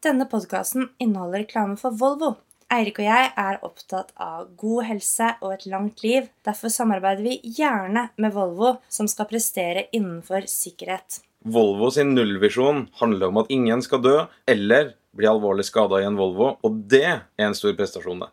[0.00, 2.30] Denne podkasten inneholder reklame for Volvo.
[2.72, 6.30] Eirik og jeg er opptatt av god helse og et langt liv.
[6.46, 11.18] Derfor samarbeider vi gjerne med Volvo, som skal prestere innenfor sikkerhet.
[11.44, 14.14] Volvo sin nullvisjon handler om at ingen skal dø
[14.48, 18.30] eller bli alvorlig skada i en Volvo, og det er en stor prestasjon, det.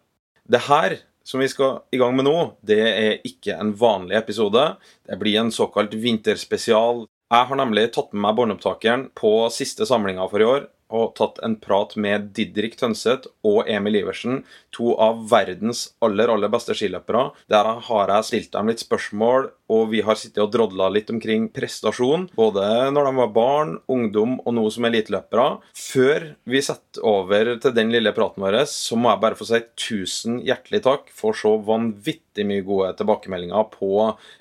[0.47, 0.97] Det her
[1.27, 4.69] som vi skal i gang med nå, det er ikke en vanlig episode.
[5.03, 7.03] Det blir en såkalt vinterspesial.
[7.27, 11.41] Jeg har nemlig tatt med meg båndopptakeren på siste samlinga for i år, og tatt
[11.43, 14.43] en prat med Didrik Tønseth og Emil Iversen,
[14.75, 17.31] to av verdens aller aller beste skiløpere.
[17.51, 21.49] Der har jeg stilt dem litt spørsmål, og vi har sittet og drodla litt omkring
[21.51, 22.29] prestasjon.
[22.37, 22.63] Både
[22.95, 25.47] når de var barn, ungdom og nå som eliteløpere.
[25.75, 29.61] Før vi setter over til den lille praten vår, så må jeg bare få si
[29.75, 33.91] tusen hjertelig takk for så vanvittig mye gode tilbakemeldinger på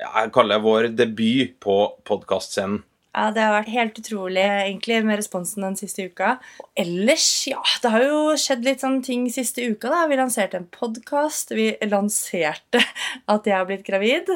[0.01, 2.84] jeg kaller vår debut på podkastscenen.
[3.16, 6.34] Ja, Det har vært helt utrolig egentlig med responsen den siste uka.
[6.61, 9.89] Og ellers, ja, det har jo skjedd litt sånn ting siste uka.
[9.89, 10.03] da.
[10.11, 11.55] Vi lanserte en podkast.
[11.56, 12.83] Vi lanserte
[13.33, 14.28] at jeg har blitt gravid.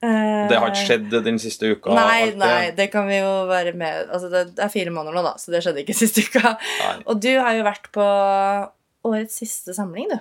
[0.00, 1.90] Det har ikke skjedd den siste uka?
[1.98, 5.34] Nei, nei, det kan vi jo være med Altså, Det er fire måneder nå, da,
[5.40, 6.54] så det skjedde ikke siste uka.
[6.54, 6.96] Nei.
[7.10, 8.06] Og du har jo vært på
[9.10, 10.18] årets siste samling, du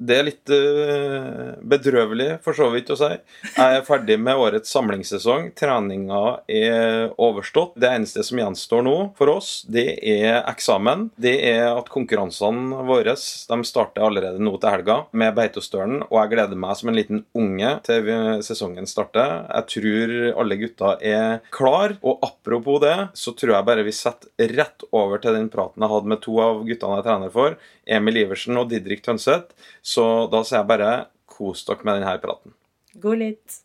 [0.00, 3.10] det er litt uh, bedrøvelig, for så vidt å si.
[3.52, 5.50] Jeg er ferdig med årets samlingssesong.
[5.58, 7.76] Treninga er overstått.
[7.80, 11.10] Det eneste som gjenstår nå for oss, det er eksamen.
[11.20, 16.32] Det er at konkurransene våre de starter allerede nå til helga med Beitostølen, og jeg
[16.34, 18.10] gleder meg som en liten unge til
[18.46, 19.44] sesongen starter.
[19.50, 24.56] Jeg tror alle gutta er klar, og apropos det, så tror jeg bare vi setter
[24.56, 27.56] rett over til den praten jeg hadde med to av guttene jeg trener for,
[27.90, 29.54] Emil Iversen og Didrik Tønseth.
[29.82, 30.92] Så da sier jeg bare
[31.30, 32.54] kos dere med denne praten.
[33.02, 33.60] God litt.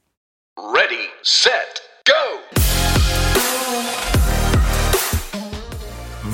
[0.56, 1.82] Ready, set,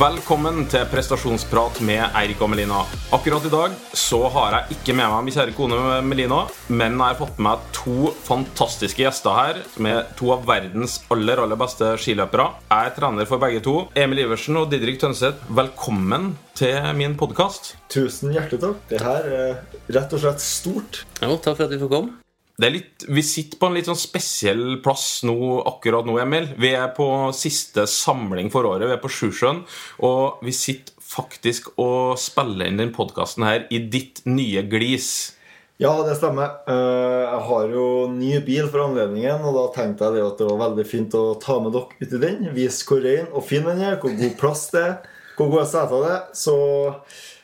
[0.01, 2.79] Velkommen til prestasjonsprat med Eirik og Melina.
[3.13, 6.39] Akkurat i dag så har jeg ikke med meg min kjære kone Melina,
[6.73, 10.97] men jeg har fått med meg to fantastiske gjester her, som er to av verdens
[11.13, 12.47] aller aller beste skiløpere.
[12.71, 13.75] Jeg er trener for begge to.
[13.93, 17.75] Emil Iversen og Didrik Tønseth, velkommen til min podkast.
[17.93, 18.81] Tusen hjertelig takk.
[18.89, 19.55] Det her er
[19.99, 21.03] rett og slett stort.
[21.21, 22.17] Jo, takk for at vi får komme.
[22.61, 25.35] Litt, vi sitter på en litt sånn spesiell plass nå,
[25.69, 26.49] akkurat nå, Emil.
[26.61, 28.89] Vi er på siste samling for året.
[28.89, 29.63] Vi er på Sjusjøen.
[30.05, 35.37] Og vi sitter faktisk og spiller inn den podkasten her i ditt nye glis.
[35.81, 36.59] Ja, det stemmer.
[36.69, 40.61] Eh, jeg har jo ny bil for anledningen, og da tenkte jeg at det var
[40.67, 42.51] veldig fint å ta med dere ut i den.
[42.53, 45.01] Vise hvor ren og fin den er, hvor god plass det er
[45.41, 46.21] hvor gode seter det er.
[46.37, 46.55] Så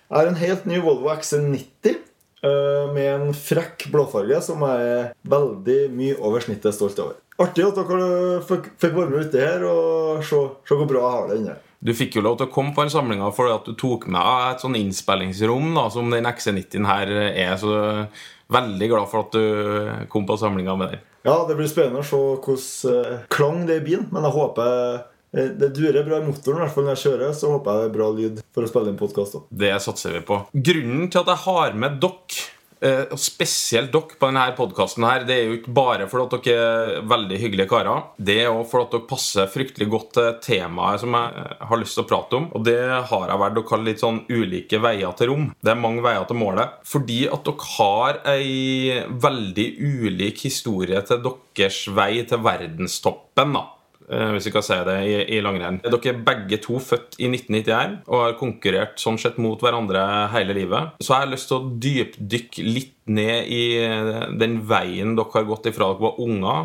[0.07, 2.03] jeg har en helt ny Volvo XC90 eh,
[2.43, 7.15] med en frekk blåfarge som jeg er veldig mye over snittet stolt over.
[7.41, 11.27] Artig at dere fikk være med uti her og se, se hvor bra jeg har
[11.29, 11.57] det inne.
[11.77, 14.53] Du fikk jo lov til å komme på en samlinga fordi at du tok med
[14.53, 17.53] et sånn innspillingsrom da, som den XC90 her er.
[17.61, 17.75] Så
[18.53, 21.05] veldig glad for at du kom på samlinga med den.
[21.27, 24.09] Ja, det blir spennende å se hvordan eh, klang det er i bilen.
[24.15, 27.33] Men jeg håper Eh, det durer bra i motoren, hvert fall når jeg kjører.
[27.37, 29.41] Så håper jeg det er bra lyd for å spille inn podkast.
[29.49, 30.43] Det satser vi på.
[30.53, 32.45] Grunnen til at jeg har med dere
[32.81, 37.05] eh, og spesielt dere på denne podkasten Det er jo ikke bare fordi dere er
[37.13, 38.09] veldig hyggelige karer.
[38.17, 42.05] Det er òg fordi dere passer fryktelig godt til temaet som jeg har lyst til
[42.05, 42.49] å prate om.
[42.57, 42.79] Og det
[43.11, 45.47] har jeg valgt å kalle litt sånn ulike veier til rom.
[45.61, 46.81] Det er mange veier til målet.
[46.87, 53.57] Fordi at dere har ei veldig ulik historie til deres vei til verdenstoppen.
[53.57, 53.76] da Eh,
[54.07, 55.81] hvis vi kan si det, i, i langrenn.
[55.83, 60.03] Dere er begge to født i 1991 og har konkurrert sånn sett mot hverandre
[60.33, 60.95] hele livet.
[61.01, 63.63] Så jeg har lyst til å dypdykke litt ned i
[64.39, 66.59] den veien dere har gått ifra dere var unger,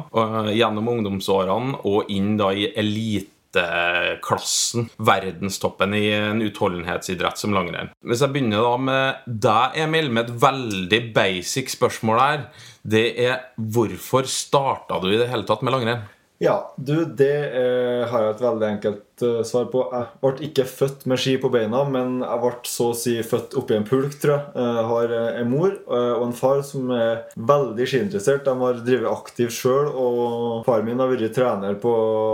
[0.56, 7.92] gjennom ungdomsårene og inn da i eliteklassen, verdenstoppen i en utholdenhetsidrett som langrenn.
[8.06, 12.40] Hvis jeg begynner da med deg, Emil, med et veldig basic spørsmål her,
[12.82, 16.02] det er hvorfor starta du i det hele tatt med langrenn?
[16.42, 19.84] Ja, du, det eh, har jeg et veldig enkelt uh, svar på.
[19.92, 23.56] Jeg ble ikke født med ski på beina, men jeg ble så å si født
[23.58, 24.44] oppi en pulk, tror jeg.
[24.62, 28.44] Jeg har eh, en mor uh, og en far som er veldig skiinteressert.
[28.46, 31.92] De har drevet aktivt sjøl, og far min har vært trener på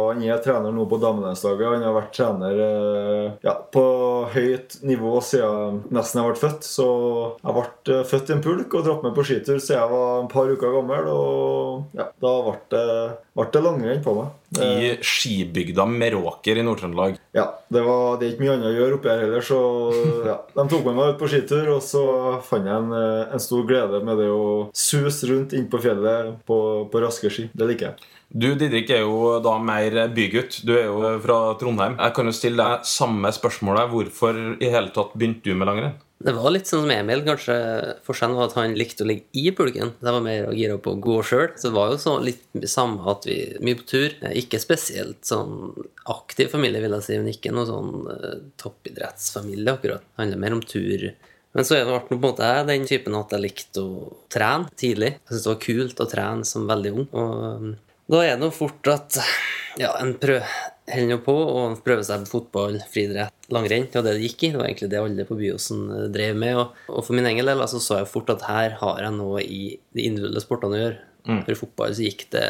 [0.09, 2.63] Han er trener nå på damelandslaget, Han har vært trener
[3.45, 3.85] ja, på
[4.33, 6.67] høyt nivå siden nesten jeg ble født.
[6.67, 6.89] Så
[7.43, 10.33] jeg ble født i en pulk og dratt med på skitur siden jeg var et
[10.33, 11.09] par uker gammel.
[11.13, 12.87] Og ja, da ble det,
[13.37, 14.37] ble det langrenn på meg.
[14.57, 17.19] I skibygda Meråker i nord Nord-Trøndelag.
[17.37, 19.59] Ja, det, var, det er ikke mye annet å gjøre oppi her heller, så
[20.25, 20.37] ja.
[20.55, 22.05] De tok med meg ut på skitur, og så
[22.47, 26.39] fant jeg en, eh, en stor glede med det å suse rundt inn på fjellet
[26.49, 26.59] på,
[26.89, 27.51] på raske ski.
[27.53, 28.15] Det liker jeg.
[28.29, 30.61] Du Didrik er jo da mer bygutt.
[30.69, 31.97] Du er jo fra Trondheim.
[31.97, 33.89] Jeg kan jo stille deg samme spørsmålet.
[33.93, 35.97] Hvorfor i hele tatt begynte du med langrenn?
[36.19, 37.21] Det var litt sånn som Emil.
[37.23, 37.55] kanskje
[38.07, 39.93] Forskjellen var at han likte å ligge i pulken.
[40.03, 41.53] Det var mer å gire opp og gå sjøl.
[41.55, 44.17] Så det var jo så litt samme at vi mye på tur.
[44.35, 45.77] Ikke spesielt sånn
[46.11, 50.03] aktiv familie, vil jeg si, men ikke noe sånn uh, toppidrettsfamilie, akkurat.
[50.03, 51.07] Det handler mer om tur.
[51.55, 54.09] Men så er det ble på en måte jeg den typen at jeg likte å
[54.33, 55.13] trene tidlig.
[55.15, 57.07] Jeg syntes det var kult å trene som veldig ung.
[57.15, 57.71] Og um,
[58.11, 59.21] da er det jo fort at
[59.79, 60.51] ja, en prøver
[60.93, 63.89] holder nå på og prøve seg på fotball, friidrett, langrenn.
[63.89, 64.53] Det var det det gikk i.
[64.53, 66.61] Det var egentlig det alle på Byåsen eh, drev med.
[66.61, 69.45] Og, og for min egen del altså, så jeg fort at her har jeg noe
[69.45, 69.63] i
[69.97, 71.05] de individuelle sportene å gjøre.
[71.29, 72.45] For i fotball så gikk det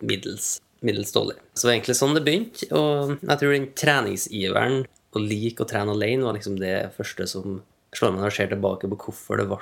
[0.00, 1.36] middels, middels dårlig.
[1.52, 2.68] Så det var egentlig sånn det begynte.
[2.72, 4.78] Og jeg tror den treningsiveren,
[5.12, 7.60] å like å trene alene, var liksom det første som
[7.92, 9.60] slår meg når jeg ser tilbake på hvorfor det ble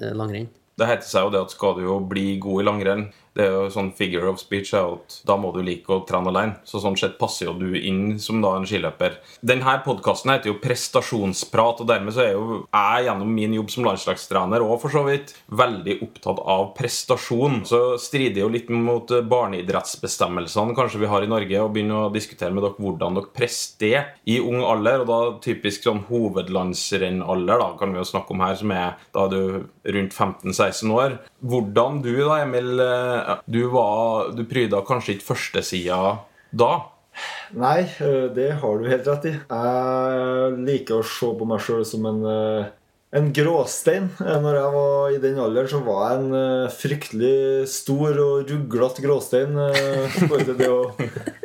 [0.00, 0.50] eh, langrenn.
[0.80, 3.04] Det heter seg jo det at skal du jo bli god i langrenn
[3.36, 6.32] Det er jo sånn figure of speech er at da må du like å trene
[6.32, 6.58] alene.
[6.68, 9.16] Så sånn sett passer jo du inn som da en skiløper.
[9.40, 13.86] Denne podkasten heter jo Prestasjonsprat, og dermed så er jo jeg gjennom min jobb som
[13.88, 17.62] landslagstrener og for så vidt veldig opptatt av prestasjon.
[17.68, 22.52] Så strider jo litt mot barneidrettsbestemmelsene kanskje vi har i Norge, og begynner å diskutere
[22.54, 27.94] med dere hvordan dere presterte i ung alder, og da typisk sånn hovedlandsrennalder, da kan
[27.94, 29.40] vi jo snakke om her, som er da du
[29.96, 31.18] rundt 15-16 år.
[31.42, 36.02] Hvordan du da, Emil, eh, du, var, du pryda kanskje ikke førstesida
[36.52, 36.72] da?
[37.52, 39.34] Nei, eh, det har du helt rett i.
[39.36, 42.70] Jeg liker å se på meg sjøl som en, eh,
[43.12, 44.08] en gråstein.
[44.24, 49.04] Eh, Når jeg var i den alderen, så var jeg en fryktelig stor og ruglete
[49.04, 49.52] gråstein
[50.30, 50.80] Både til det å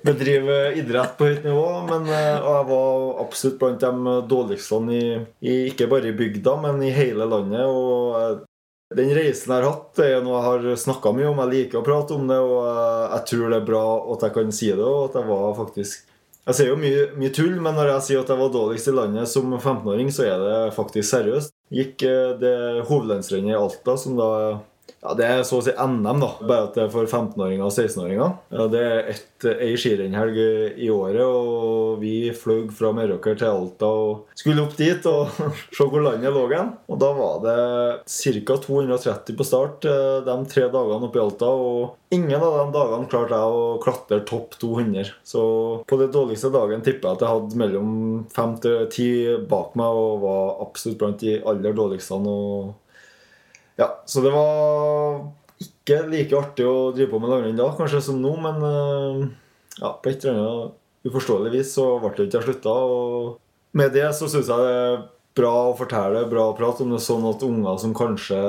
[0.08, 1.68] bedrive idrett på høyt nivå.
[1.92, 5.06] Men og jeg var absolutt blant de dårligste i,
[5.44, 7.68] i, ikke bare i bygda, men i hele landet.
[7.68, 8.47] Og eh,
[8.96, 11.42] den reisen jeg har hatt, det er noe jeg har snakka mye om.
[11.44, 13.82] Jeg liker å prate om det, og eh, jeg tror det er bra
[14.14, 14.86] at jeg kan si det.
[14.86, 16.14] Og at jeg var faktisk
[16.48, 18.94] Jeg sier jo mye, mye tull, men når jeg sier at jeg var dårligst i
[18.96, 21.52] landet som 15-åring, så er det faktisk seriøst.
[21.76, 22.56] Gikk eh, det
[22.88, 24.30] hovedlandsrennet i Alta, som da
[25.08, 26.30] ja, Det er så å si NM, da.
[26.44, 28.34] Bare at det er for 15-åringer og 16-åringer.
[28.54, 30.38] Ja, det er ett, ei skirennhelg
[30.82, 35.38] i året, og vi fløy fra Meråker til Alta og skulle opp dit og
[35.76, 36.74] se hvor landet lå hen.
[36.92, 37.58] Og da var det
[38.08, 38.58] ca.
[38.68, 41.52] 230 på start eh, de tre dagene oppe i Alta.
[41.52, 45.14] Og ingen av de dagene klarte jeg å klatre topp 200.
[45.28, 45.44] Så
[45.88, 47.94] på den dårligste dagen tipper jeg at jeg hadde mellom
[48.34, 49.08] fem til ti
[49.50, 52.18] bak meg og var absolutt blant de aller dårligste.
[52.18, 52.74] Og
[53.78, 55.28] ja, så det var
[55.62, 59.22] ikke like artig å drive på med langrenn da, kanskje som nå, men eh,
[59.80, 62.74] ja, på et eller annet uforståelig vis så ble det ikke jeg slutta.
[62.74, 65.06] Og med det så syns jeg det er
[65.38, 68.42] bra å fortelle, bra å prate om det sånn at unger som kanskje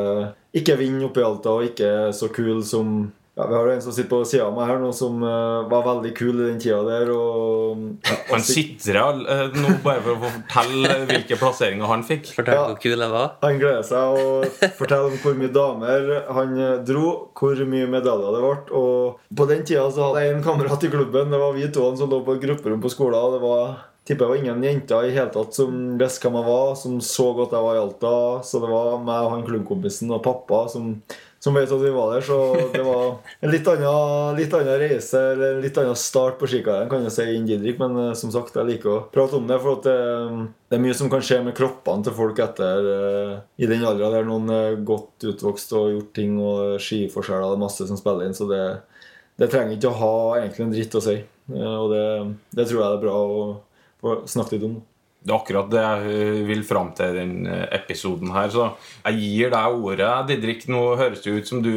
[0.56, 3.82] ikke vinner oppe i Alta og ikke er så kule som ja, Vi har en
[3.84, 6.58] som sitter på sida av meg her nå, som uh, var veldig kul i den
[6.62, 7.12] tida der.
[7.14, 12.32] Og, ja, Han sitter her eh, nå bare for å fortelle hvilke plasseringer han fikk.
[12.34, 12.64] Fortell Ja.
[12.72, 13.36] hvor kul jeg var.
[13.44, 18.34] Han gleder seg å fortelle om hvor mye damer han eh, dro, hvor mye medaljer
[18.34, 18.80] det ble.
[18.82, 21.30] Og på den tida så hadde jeg en kamerat i klubben.
[21.30, 23.22] Det var vi to som lå på et grupperom på skolen.
[23.22, 26.48] Og det var tipper jeg var ingen jenter i hele tatt som visste hvem jeg
[26.48, 28.12] var, som så godt jeg var i Alta.
[28.42, 30.94] Så det var meg og han klubbkompisen og pappa som,
[31.38, 32.24] som vet at vi var der.
[32.26, 32.36] Så
[32.72, 33.04] det var
[33.40, 37.14] en litt annen, litt annen reise, eller en litt annen start på skikarrieren, kan jeg
[37.14, 37.78] si, enn Didrik.
[37.82, 39.94] Men eh, som sagt, jeg liker å prate om det, for det,
[40.68, 44.10] det er mye som kan skje med kroppene til folk etter eh, i den aldra
[44.16, 48.36] der noen er godt utvokst og gjort ting, og skiforskjeller, er masse som spiller inn.
[48.36, 48.62] Så det,
[49.38, 51.16] det trenger ikke å ha egentlig en dritt å si.
[51.54, 52.04] Eh, Og det,
[52.58, 53.40] det tror jeg det er bra å
[53.98, 54.76] å snakke litt om.
[55.18, 58.48] Det er akkurat det jeg vil fram til i denne episoden her.
[58.54, 58.68] Så
[59.02, 60.10] jeg gir deg ordet.
[60.30, 61.72] Didrik, nå høres det ut som du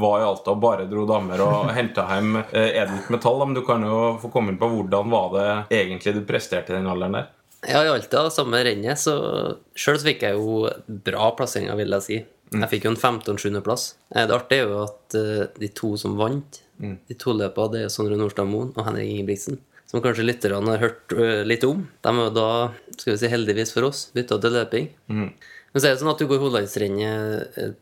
[0.00, 3.44] var i Alta og bare dro damer og henta hjem eh, edelt metall.
[3.44, 5.50] Men du kan jo få komme inn på hvordan var det
[5.82, 7.28] egentlig du presterte i den alderen der?
[7.68, 9.14] Ja, i Alta, samme rennet, så
[9.78, 10.68] Sjøl fikk jeg jo
[11.06, 12.18] bra plasseringer, vil jeg si.
[12.54, 13.34] Jeg fikk jo en 15.
[13.34, 13.60] og 7.
[13.66, 13.88] plass.
[14.14, 17.80] Eh, Det artige er jo at eh, de to som vant de to løpene, det
[17.84, 19.56] er Sondre Nordstad Moen og Henrik Ingebrigtsen.
[19.88, 21.86] Som kanskje lytterne har hørt eh, litt om.
[22.04, 22.48] De er da,
[22.98, 24.88] skal vi si heldigvis for oss, bytta til løping.
[25.08, 27.76] Men så er det sånn at du går hovedlandsrennet eh,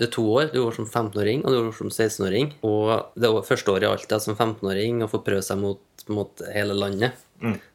[0.00, 0.46] det er to år.
[0.54, 2.54] Du går som 15-åring og du går som 16-åring.
[2.64, 6.40] Og det var første året i Alta som 15-åring å få prøve seg mot, mot
[6.54, 7.18] hele landet.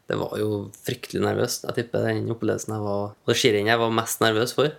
[0.09, 0.49] Det var jo
[0.85, 1.67] fryktelig nervøst.
[1.69, 4.73] Jeg tipper den opplevelsen jeg var det skirennet jeg var mest nervøs for.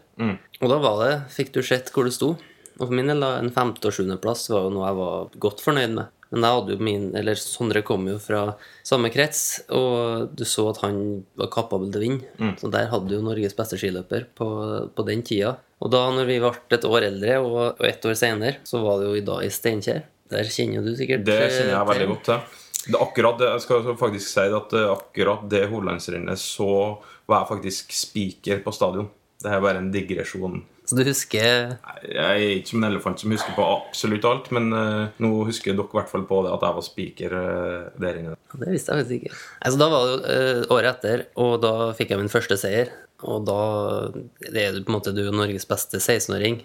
[0.62, 2.32] Og da var det, fikk du sett hvor det sto.
[2.76, 5.62] Og for min del, da, en femte- og sjuendeplass var jo noe jeg var godt
[5.64, 6.10] fornøyd med.
[6.34, 8.40] Men jeg hadde jo min, eller Sondre kom jo fra
[8.86, 10.98] samme krets, og du så at han
[11.38, 12.52] var kapabel til å vinne.
[12.58, 14.48] Så der hadde jo Norges beste skiløper på,
[14.90, 15.54] på den tida.
[15.84, 19.00] Og da når vi ble et år eldre, og, og ett år senere, så var
[19.00, 20.04] det jo i dag i Steinkjer.
[20.32, 22.62] Der kjenner du sikkert Det eh, kjenner jeg veldig godt til.
[22.86, 26.70] Det akkurat jeg skal faktisk si at eh, akkurat det Hordalandsrennet så
[27.26, 29.08] var jeg faktisk spiker på stadion.
[29.42, 30.62] Det er bare en digresjon.
[30.86, 31.42] Så du husker
[32.06, 35.74] Jeg er ikke som en elefant som husker på absolutt alt, men uh, nå husker
[35.74, 38.36] dere i hvert fall på det at jeg var spiker uh, der inne.
[38.52, 39.40] Det visste jeg faktisk ikke.
[39.66, 42.92] Altså, da var det eh, året etter, og da fikk jeg min første seier.
[43.26, 43.60] Og da
[44.46, 46.60] det er du på en måte du er Norges beste 16-åring.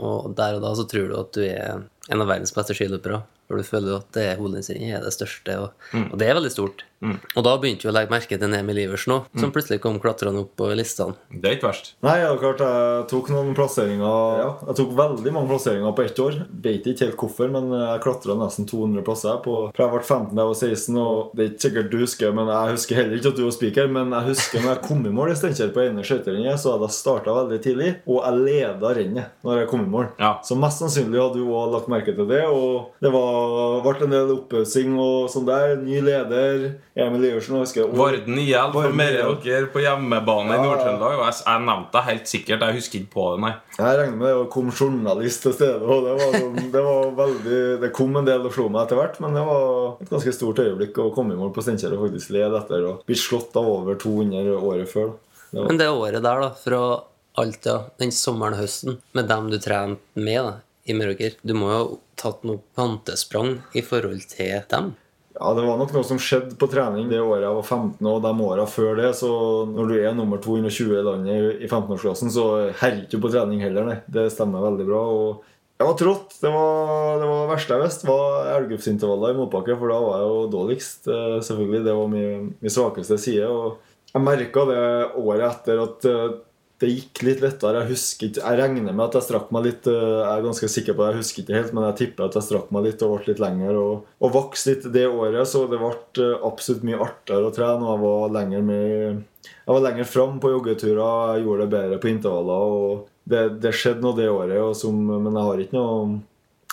[0.00, 3.22] Og der og da så tror du at du er en av verdens beste skiløpere.
[3.50, 6.84] For du føler at det hovedlandsrennet er det største, og, og det er veldig stort.
[7.00, 10.42] Og da begynte vi å legge merke til Emil Iversen òg, som plutselig kom klatrende
[10.44, 11.16] opp på listene.
[11.32, 11.94] Det er ikke verst.
[12.04, 16.20] Nei, ja, klart jeg tok noen plasseringer ja, Jeg tok veldig mange plasseringer på ett
[16.20, 16.36] år.
[16.66, 19.38] Vet ikke helt hvorfor, men jeg klatra nesten 200 plasser.
[19.44, 21.00] På, fra jeg ble 15 da jeg var 16.
[21.00, 23.56] Og det er ikke sikkert du husker, men jeg husker heller ikke at du var
[23.56, 23.90] spiker.
[23.96, 26.90] Men jeg husker når jeg kom i mål i Steinkjer på ene skøyterennet, så hadde
[26.90, 30.10] jeg starta veldig tidlig, og jeg leda rennet når jeg kom i mål.
[30.20, 30.34] Ja.
[30.44, 32.44] Så mest sannsynlig hadde du òg lagt merke til det.
[32.48, 35.76] Og det var, ble en del oppussing og sånn der.
[35.76, 36.74] Ny leder.
[36.96, 37.54] Emil Iversen.
[37.56, 40.62] og jeg husker- Varden IL for Meråker på hjemmebane i Ja.
[40.64, 41.18] Nord-Trøndelag.
[41.18, 42.60] Og jeg, jeg nevnte det helt sikkert.
[42.60, 43.54] Jeg husker ikke på det, nei.
[43.78, 45.80] Jeg regner med det kom journalist til stede.
[45.82, 48.96] Og det, var, sånn- det var veldig Det kom en del og slo meg etter
[48.96, 52.08] hvert, men det var et ganske stort øyeblikk å komme i mål på Steinkjer og
[52.10, 55.12] faktisk lede etter og bli slått av over 200 året før.
[55.52, 57.02] Det Men det året der, da, fra
[57.38, 60.52] Alta, den sommeren og høsten, med dem du trente med da,
[60.88, 64.94] i Meråker Du må jo ha tatt noe kvantesprang i forhold til dem?
[65.40, 68.18] ja, det var nok noe som skjedde på trening det året jeg var 15, og
[68.22, 69.12] de åra før det.
[69.16, 69.28] Så
[69.70, 72.44] når du er nummer 220 i landet i- i 15-årsklassen, så
[72.76, 73.98] herjer du på trening heller, nei.
[74.10, 75.00] Det stemmer veldig bra.
[75.00, 75.42] og
[75.80, 76.34] jeg var trått.
[76.42, 79.78] Det var det var verste jeg visste, var elgupsintervaller i motbakke.
[79.78, 81.08] For da var jeg jo dårligst.
[81.08, 81.84] eh, selvfølgelig.
[81.84, 83.46] Det var min, min svakeste side.
[83.48, 83.78] Og
[84.12, 86.36] jeg merka det året etter at eh,
[86.80, 87.82] det gikk litt lettere.
[87.82, 89.86] Jeg husker ikke, jeg regner med at jeg strakk meg litt.
[89.90, 92.38] eh, Jeg er ganske sikker på det, jeg husker ikke helt, men jeg tipper at
[92.38, 93.76] jeg strakk meg litt og ble litt lenger.
[93.76, 95.90] Og, og vokste litt det året, så det ble
[96.24, 97.84] eh, absolutt mye artigere å trene.
[97.84, 101.98] Og jeg var lenger med jeg var lenger fram på joggeturer, jeg gjorde det bedre
[102.02, 102.74] på intervaller.
[102.80, 106.18] og Det, det skjedde noe det året, som, men jeg har ikke noe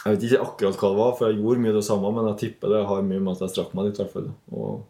[0.06, 2.40] Jeg vet ikke akkurat hva det var, for jeg gjorde mye det samme, men jeg
[2.46, 4.00] tipper det har mye med at jeg strakk meg litt.
[4.00, 4.32] i hvert fall.
[4.56, 4.82] Og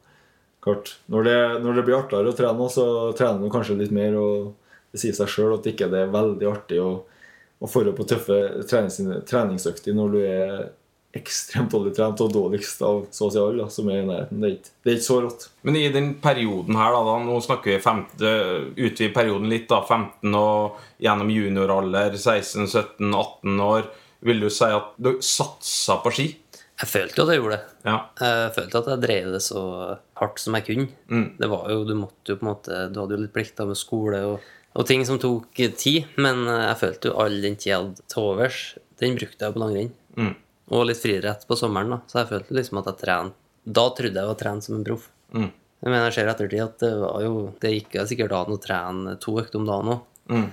[0.61, 2.85] klart, når det, når det blir artigere å trene, så
[3.17, 4.13] trener du kanskje litt mer.
[4.21, 4.53] og
[4.97, 6.89] Det sier seg sjøl at ikke det er veldig artig å,
[7.61, 8.97] å få på tøffe trenings,
[9.29, 10.53] treningsøkter når du er
[11.17, 14.41] ekstremt dårlig trent og dårligst av så å si alle som er i nærheten.
[14.41, 15.45] Det er ikke, det er ikke så rått.
[15.67, 19.83] Men i den perioden her, da, da nå snakker vi 15, utvider perioden litt, da,
[19.85, 23.87] 15 og gjennom junioralder, 16, 17, 18 år.
[24.27, 26.27] Vil du si at du satsa på ski?
[26.77, 27.75] Jeg følte jo at jeg gjorde det.
[27.87, 27.95] Ja.
[28.21, 29.61] Jeg følte at jeg drev det så
[30.19, 30.91] hardt som jeg kunne.
[31.09, 31.27] Mm.
[31.39, 33.79] Det var jo, Du måtte jo på en måte Du hadde jo litt plikter med
[33.79, 37.79] skole og, og ting som tok tid, men jeg følte jo all den tida jeg
[37.81, 38.59] hadde til overs,
[39.01, 39.93] den brukte jeg på langrenn.
[40.17, 40.33] Mm.
[40.73, 42.01] Og litt friidrett på sommeren, da.
[42.09, 45.09] Så jeg følte liksom at jeg trente Da trodde jeg var trent som en proff.
[45.35, 45.49] Mm.
[45.77, 48.61] Jeg mener, jeg ser i ettertid at det var jo Det gikk sikkert an å
[48.61, 50.05] trene to økter om dagen òg.
[50.31, 50.47] Mm.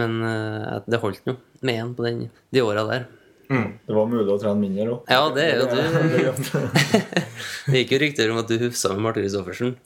[0.00, 3.06] Men eh, det holdt nå med én på den, de åra der.
[3.48, 5.12] Det var mulig å trene mindre òg.
[5.12, 6.56] Ja, det er jo du.
[7.70, 9.76] Det gikk jo rykter om at du hufsa med Marte Christoffersen,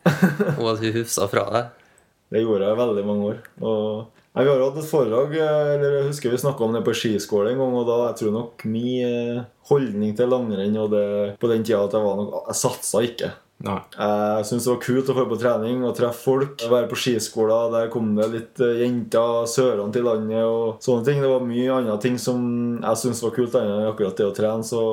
[0.57, 1.85] og at hun hufsa fra deg.
[2.29, 3.43] Det gjorde jeg veldig mange år.
[3.65, 4.07] Og
[4.39, 6.93] Nei, vi har hatt et foredrag eh, eller jeg husker vi snakka om det på
[6.95, 7.75] skiskole en gang.
[7.75, 11.07] og da jeg tror nok min eh, holdning til langrenn og det,
[11.43, 13.31] på den tida at jeg var nok, jeg satsa ikke.
[13.67, 13.81] Nei.
[13.97, 16.63] Jeg syntes det var kult å få på trening og treffe folk.
[16.71, 17.73] Være på skiskoler.
[17.73, 21.19] Der kom det litt eh, jenter sørene til landet og sånne ting.
[21.25, 22.45] Det var mye andre ting som
[22.79, 24.69] jeg syntes var kult annet enn akkurat det å trene.
[24.69, 24.85] Så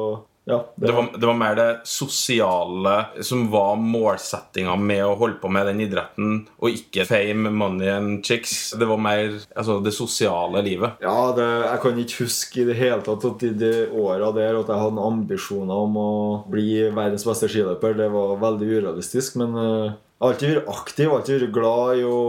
[0.45, 0.59] ja.
[0.77, 5.65] Det var, det var mer det sosiale som var målsettinga med å holde på med
[5.69, 8.71] den idretten, og ikke fame, money and chicks.
[8.77, 10.99] Det var mer altså, det sosiale livet.
[11.03, 14.59] Ja, det, jeg kan ikke huske i det hele tatt at i de åra der
[14.61, 16.09] at jeg hadde ambisjoner om å
[16.51, 17.97] bli verdens beste skiløper.
[17.97, 22.05] Det var veldig urealistisk, men eh, jeg har alltid vært aktiv, alltid vært glad i
[22.07, 22.19] å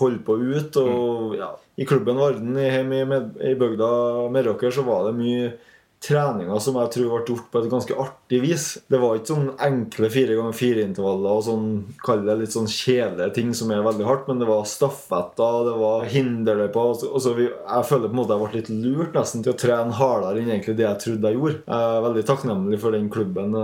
[0.00, 0.76] holde på ut.
[0.82, 3.88] Og ja, I klubben Varden i- hjemme i, Med- i bygda
[4.34, 5.52] Meråker så var det mye
[6.00, 8.66] treninger som jeg tror ble gjort på et ganske artig vis.
[8.88, 11.66] Det var ikke sånn enkle fire ganger fire-intervaller og sånn,
[12.04, 15.74] kall det litt sånn kjedelige ting som er veldig hardt, men det var stafetter, det
[15.82, 17.04] var hinderløyper.
[17.20, 20.54] Jeg føler på en måte jeg ble litt lurt nesten til å trene hardere enn
[20.54, 21.60] egentlig det jeg trodde jeg gjorde.
[21.66, 23.60] Jeg er veldig takknemlig for den klubben.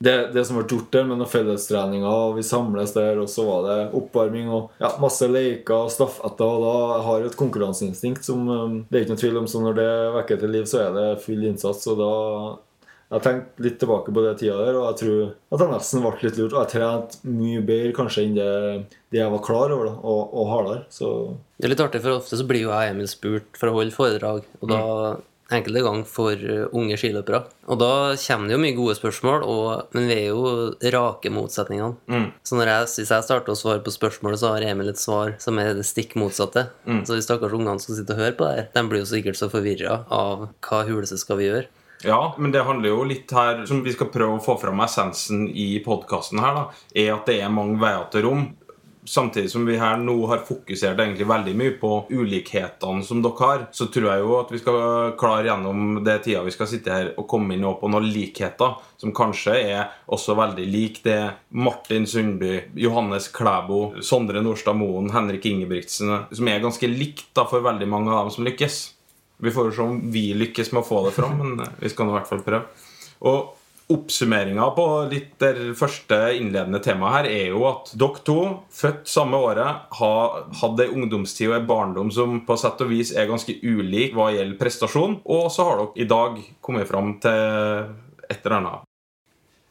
[0.00, 3.44] Det, det som ble gjort der med noen fellestreninger, og vi samles der, og så
[3.44, 6.48] var det oppvarming og ja, masse leker og stafetter.
[6.48, 9.60] Og da jeg har et konkurranseinstinkt som um, det er ikke noe tvil om, så
[9.60, 11.84] når det vekker til liv, så er det full innsats.
[11.92, 12.10] Og da
[13.10, 16.04] Jeg tenkte tenkt litt tilbake på det tida der, og jeg tror at jeg nesten
[16.04, 16.52] ble litt lurt.
[16.54, 18.52] Og jeg trente mye bedre kanskje enn det,
[19.10, 20.84] det jeg var klar over, da, og, og hardere.
[20.94, 21.08] Så
[21.58, 23.92] Det er litt artig, for ofte så blir jo jeg Emil spurt for å holde
[23.98, 24.80] foredrag, og da
[25.54, 27.42] enkelte ganger for uh, unge skiløpere.
[27.70, 27.90] Og da
[28.22, 32.30] kommer det jo mye gode spørsmål, og, men vi er jo rake motsetningene.
[32.46, 35.34] Så når jeg, hvis jeg starter å svare på spørsmålet, så har Emil et svar
[35.42, 36.68] som er det stikk motsatte.
[36.86, 39.38] Så de stakkars ungene som sitter og hører på det her, de blir jo sikkert
[39.38, 41.68] så forvirra av hva huleste skal vi gjøre.
[42.02, 45.46] Ja, men det handler jo litt her Som vi skal prøve å få fram essensen
[45.48, 46.62] i podkasten her, da,
[46.96, 48.46] er at det er mange veier til rom.
[49.04, 53.62] Samtidig som vi her nå har fokusert egentlig veldig mye på ulikhetene som dere har,
[53.72, 57.12] så tror jeg jo at vi skal klare gjennom det tida vi skal sitte her,
[57.16, 61.18] og komme inn på noen likheter som kanskje er også veldig lik det
[61.56, 67.64] Martin Sundby, Johannes Klæbo, Sondre Nordstad Moen, Henrik Ingebrigtsen Som er ganske likt da for
[67.64, 68.80] veldig mange av dem som lykkes.
[69.40, 72.06] Vi får jo se om vi lykkes med å få det fram, men vi skal
[72.06, 72.68] nå i hvert fall prøve.
[73.24, 73.56] Og
[73.90, 78.36] Oppsummeringa på litt det første innledende temaet her er jo at dere to,
[78.70, 83.10] født samme året, har hatt ei ungdomstid og ei barndom som på sett og vis
[83.16, 87.90] er ganske ulik hva gjelder prestasjon, og så har dere i dag kommet fram til
[88.30, 88.86] et eller annet.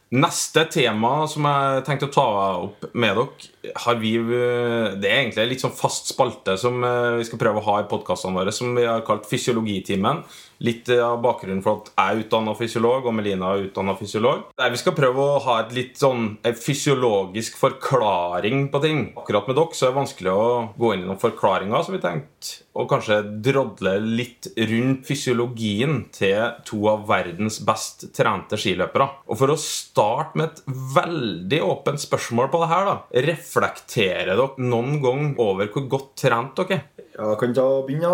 [0.10, 2.28] Neste tema som jeg tenkte å ta
[2.66, 7.20] opp med dere, har vi Det er egentlig en litt sånn fast spalte som eh,
[7.20, 10.24] vi skal prøve å ha i podkastene våre, som vi har kalt Fysiologitimen.
[10.60, 14.50] Litt av bakgrunnen for at jeg er utdanna fysiolog, og Melina er utdanna fysiolog.
[14.60, 19.06] Der vi skal prøve å ha et litt sånn en fysiologisk forklaring på ting.
[19.20, 22.04] Akkurat med dere så er det vanskelig å gå inn i noen forklaringer, som vi
[22.04, 29.10] tenkte Og kanskje drodle litt rundt fysiologien til to av verdens best trente skiløpere.
[29.28, 30.62] Og for å starte med et
[30.96, 33.26] veldig åpent spørsmål på det her, da.
[33.28, 36.88] Reflekterer dere noen gang over hvor godt trent dere er?
[37.20, 38.10] Ja, jeg kan ta begynne.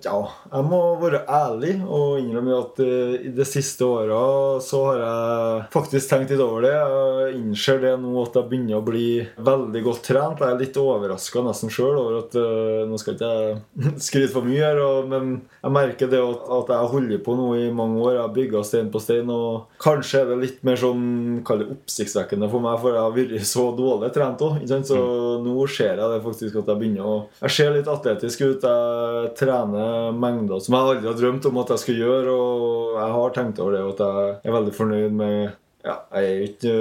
[0.00, 4.18] Ja, jeg må være ærlig og innrømmer at eh, i de siste åra
[4.64, 6.74] så har jeg faktisk tenkt litt over det.
[6.74, 9.08] Jeg innser det nå at jeg begynner å bli
[9.48, 10.42] veldig godt trent.
[10.42, 14.46] Jeg er litt overraska nesten sjøl over at eh, Nå skal ikke jeg skryte for
[14.46, 18.12] mye her, men jeg merker det at, at jeg holdt på nå i mange år.
[18.16, 21.04] Jeg har bygga stein på stein, og kanskje er det litt mer sånn
[21.46, 24.60] kall det oppsiktsvekkende for meg, for jeg har vært så dårlig trent òg.
[24.86, 25.00] Så
[25.42, 28.66] nå ser jeg det faktisk at jeg begynner å Jeg ser litt atletisk ut.
[28.66, 33.14] Jeg trener mengder som jeg aldri har drømt om at jeg skulle gjøre, og jeg
[33.18, 35.38] har tenkt over det, og at jeg er veldig fornøyd med
[35.86, 36.72] ja, Jeg er ikke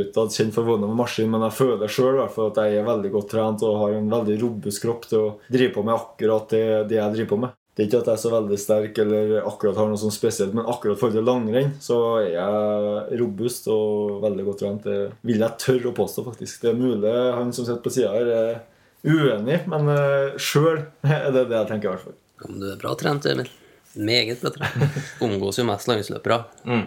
[0.00, 3.10] utad kjent for å være med maskin, men jeg føler sjøl at jeg er veldig
[3.12, 6.64] godt trent og har en veldig robust kropp til å drive på med akkurat det,
[6.88, 7.54] det jeg driver på med.
[7.74, 10.54] Det er ikke at jeg er så veldig sterk eller akkurat har noe sånt spesielt,
[10.54, 14.86] men akkurat for det langrenn så er jeg robust og veldig godt trent.
[14.86, 16.62] Det vil jeg tørre å påstå, faktisk.
[16.62, 18.62] Det er mulig han som sitter på sida her, er
[19.04, 20.84] uenig, men uh, sjøl
[21.16, 22.18] er det det jeg tenker, i hvert fall.
[22.38, 23.50] Ja, men du er bra trent, Emil.
[23.96, 24.70] Meget bra.
[25.26, 26.38] Omgås jo mest langrennsløpere.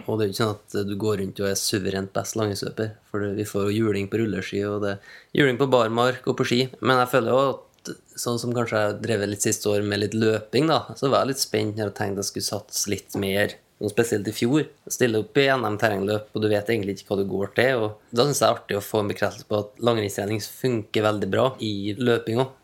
[0.06, 2.92] Og det er jo ikke sånn at du går rundt og er suverent best langrennsløper.
[3.10, 6.48] For vi får jo juling på rulleski, og det er juling på barmark og på
[6.48, 6.60] ski.
[6.82, 10.02] Men jeg føler jo at sånn som kanskje jeg har drevet litt siste år med
[10.02, 13.18] litt løping, da, så var jeg litt spent når jeg tenkte jeg skulle satse litt
[13.20, 13.56] mer.
[13.78, 14.64] Og spesielt i fjor.
[14.90, 17.84] Stille opp i NM terrengløp, og du vet egentlig ikke hva du går til.
[17.84, 21.04] Og da syns jeg det er artig å få en bekreftelse på at langrennstrening funker
[21.06, 22.56] veldig bra i løping òg.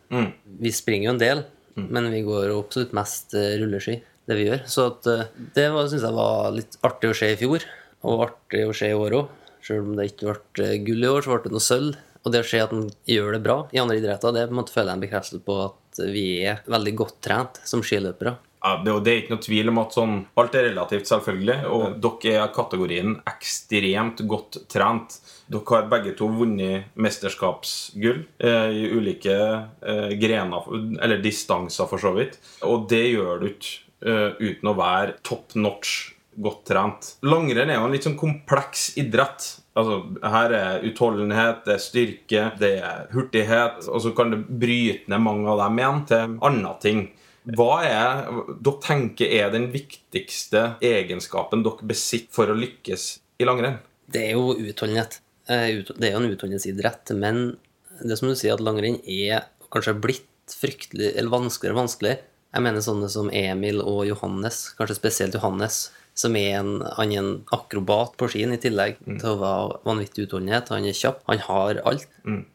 [0.58, 1.44] Vi springer jo en del,
[1.78, 3.96] men vi går absolutt mest eh, rulleski,
[4.28, 4.64] det vi gjør.
[4.70, 7.66] Så at, eh, det syns jeg var litt artig å se i fjor,
[8.04, 9.28] og artig å se i år òg.
[9.64, 12.00] Selv om det ikke ble eh, gull i år, så ble det noe sølv.
[12.24, 14.60] Og det å se at han gjør det bra i andre idretter, det på en
[14.62, 18.38] måte føler jeg en bekreftelse på at vi er veldig godt trent som skiløpere.
[18.64, 21.56] Ja, det, det er ikke noe tvil om at sånn, alt er relativt, selvfølgelig.
[21.68, 25.18] Og dere er kategorien ekstremt godt trent.
[25.52, 32.14] Dere har begge to vunnet mesterskapsgull eh, i ulike eh, grener, eller distanser for så
[32.16, 32.40] vidt.
[32.64, 37.10] Og det gjør du ikke uten å være top notch godt trent.
[37.22, 39.46] Langrenn er jo en litt sånn kompleks idrett.
[39.78, 43.86] Altså, her er utholdenhet, det er styrke, det er hurtighet.
[43.90, 47.04] Og så kan det bryte ned mange av dem igjen til andre ting.
[47.44, 48.22] Hva er
[48.64, 53.08] dere tenker er den viktigste egenskapen dere besitter for å lykkes
[53.42, 53.80] i langrenn?
[54.10, 55.20] Det er jo utholdenhet.
[55.48, 57.58] Eh, Det er jo en utholdenhetsidrett, men
[58.02, 62.22] det som du sier, at langrenn er kanskje blitt fryktelig, eller vanskeligere og vanskeligere.
[62.54, 67.18] Jeg mener sånne som Emil og Johannes, kanskje spesielt Johannes, som er en, han er
[67.18, 70.70] en akrobat på skien i tillegg til å være vanvittig utholdenhet.
[70.70, 72.06] Han er kjapp, han har alt.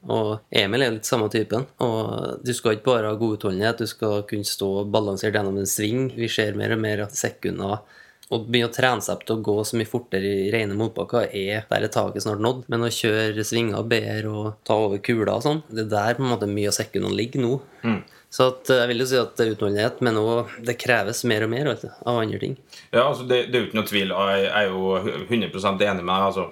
[0.08, 1.66] Og Emil er litt samme typen.
[1.84, 5.68] Og du skal ikke bare ha god utholdenhet, du skal kunne stå balansert gjennom en
[5.68, 6.08] sving.
[6.16, 7.82] Vi ser mer og mer at sekunder
[8.30, 11.32] å begynne å trene seg opp til å gå så mye fortere i rene motbakker
[11.34, 12.64] er der er taket snart nådd.
[12.72, 16.24] Men å kjøre svinger bedre og ta over kula og sånn, det er der på
[16.24, 17.54] en måte mye av sekundene ligger nå.
[18.30, 21.24] Så at, eh, jeg vil jo si at det er utholdenhet, men òg det kreves
[21.30, 22.56] mer og mer du, av andre ting.
[22.92, 24.14] Ja, altså det, det er uten noe tvil.
[24.14, 24.94] Jeg er jo
[25.26, 26.28] 100% enig med deg.
[26.28, 26.46] Altså,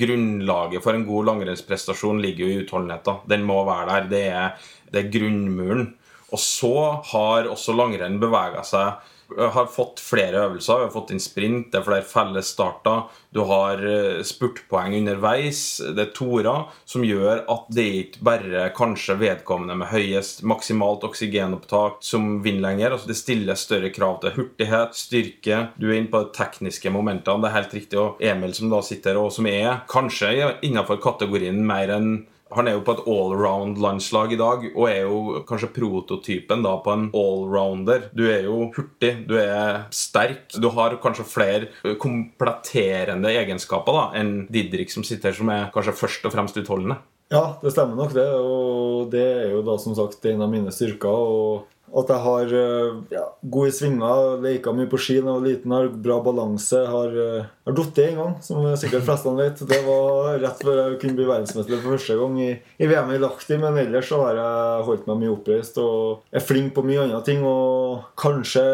[0.00, 3.04] grunnlaget for en god langrennsprestasjon ligger jo i utholdenhet.
[3.04, 3.18] da.
[3.34, 4.10] Den må være der.
[4.14, 5.88] Det er, det er grunnmuren.
[6.30, 6.74] Og så
[7.12, 10.78] har også langrenn bevega seg har fått flere øvelser.
[10.78, 13.04] Vi har fått inn sprint, det er flere fellesstarter.
[13.34, 15.62] Du har eh, spurtpoeng underveis.
[15.94, 22.00] Det er torer som gjør at det ikke bare kanskje vedkommende med høyest maksimalt oksygenopptak
[22.04, 22.96] som vinner lenger.
[22.96, 25.62] Altså det stiller større krav til hurtighet, styrke.
[25.76, 27.44] Du er inne på de tekniske momentene.
[27.44, 28.00] Det er helt riktig.
[28.00, 30.34] Og Emil som da sitter og som er kanskje
[30.66, 32.12] innenfor kategorien mer enn
[32.54, 36.94] han er jo på et allround-landslag i dag og er jo kanskje prototypen da på
[36.94, 38.08] en allrounder.
[38.16, 40.48] Du er jo hurtig, du er sterk.
[40.58, 46.26] Du har kanskje flere kompletterende egenskaper da enn Didrik, som sitter som er kanskje først
[46.26, 46.98] og fremst utholdende.
[47.30, 48.26] Ja, det stemmer nok det.
[48.34, 51.10] Og det er jo da som sagt en av mine styrker.
[51.10, 55.46] og at jeg har eh, ja, gode svinger, leka mye på ski da jeg var
[55.46, 56.82] liten, har bra balanse.
[56.90, 59.62] Har, uh, har falt en gang, som sikkert flestene vet.
[59.66, 63.18] Det var rett før jeg kunne bli verdensmester for første gang i, i VM i
[63.20, 63.58] Lahti.
[63.60, 67.22] Men ellers så har jeg holdt meg mye oppreist og er flink på mye andre
[67.26, 67.42] ting.
[67.46, 68.64] Og kanskje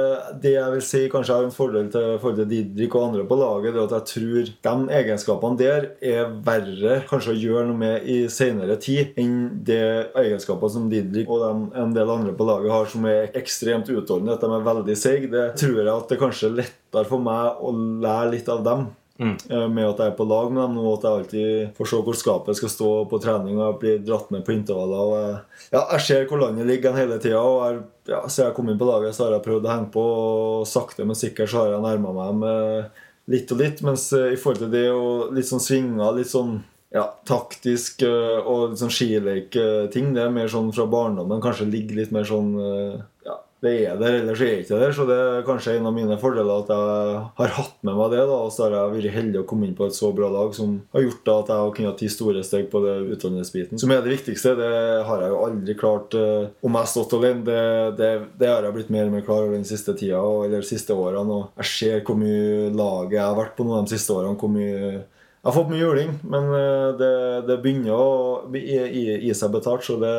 [0.42, 3.40] det jeg vil si kanskje har en fordel til forhold til Didrik og andre på
[3.40, 7.80] laget, det er at jeg tror de egenskapene der er verre kanskje å gjøre noe
[7.80, 12.46] med i senere tid enn det egenskaper som Didrik og de, en del andre på
[12.48, 12.86] laget har.
[12.90, 16.48] som er ekstremt utholdende, at de er veldig seige, det tror jeg at det kanskje
[16.50, 17.72] er lettere for meg å
[18.04, 18.86] lære litt av dem.
[19.16, 19.32] Mm.
[19.48, 22.00] Eh, Med at jeg er på lag med dem nå, at jeg alltid får se
[22.04, 23.56] hvor skapet skal stå på trening.
[23.56, 25.00] Og jeg blir dratt med på intervaller.
[25.08, 25.38] Og jeg,
[25.72, 27.40] ja, jeg ser hvor landet ligger hele tida.
[27.40, 30.04] Og ja, siden jeg kom inn på laget, så har jeg prøvd å henge på.
[30.04, 32.92] Og sakte, men sikkert så har jeg nærma meg dem
[33.32, 33.82] litt og litt.
[33.86, 36.58] Mens eh, i forhold til det og litt sånn svinger, litt sånn
[36.94, 40.12] ja, taktisk eh, og litt sånn skileik-ting.
[40.16, 41.42] Det er mer sånn fra barndommen.
[41.44, 44.92] Kanskje ligger litt mer sånn eh, Ja, det er der, ellers er det ikke der.
[44.94, 48.20] Så det er kanskje en av mine fordeler at jeg har hatt med meg det.
[48.30, 50.54] da, Og så har jeg vært heldig å komme inn på et så bra lag
[50.56, 53.82] som har gjort da at jeg har kunnet ta store steg på det utdanningsbiten.
[53.82, 54.54] Som er det viktigste.
[54.60, 54.70] Det
[55.08, 57.42] har jeg jo aldri klart eh, om jeg har stått alene.
[57.50, 57.66] Det,
[57.98, 60.70] det, det har jeg blitt mer og mer klar over den siste tida, eller de
[60.70, 61.42] siste årene.
[61.42, 64.38] Og jeg ser hvor mye laget jeg har vært på noen av de siste årene.
[64.38, 65.04] hvor mye
[65.46, 67.10] jeg har fått mye juling, men eh, det,
[67.46, 68.06] det begynner å
[68.50, 69.84] gi, gi, gi seg betalt.
[69.86, 70.10] Så det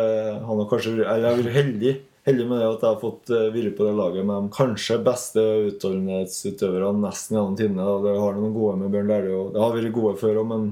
[0.47, 1.91] har nok kanskje Eller jeg har vært heldig,
[2.29, 4.97] heldig med det at jeg har fått eh, vært på det laget med de kanskje
[5.03, 7.87] beste utholdenhetsutøverne nesten gjennom tidene.
[8.05, 10.67] Det har noen gode med Bjørn Dæhlie, og det har vært gode før òg, men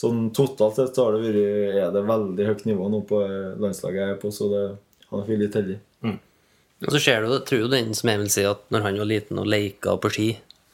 [0.00, 1.40] sånn totalt sett har det vært,
[1.82, 4.62] er det veldig høyt nivå nå på eh, landslaget jeg er på, så det
[5.10, 5.80] har vært litt heldig.
[6.80, 9.40] Og så ser du, tror jo den som Emil sier, at når han var liten
[9.42, 10.30] og leika på ski,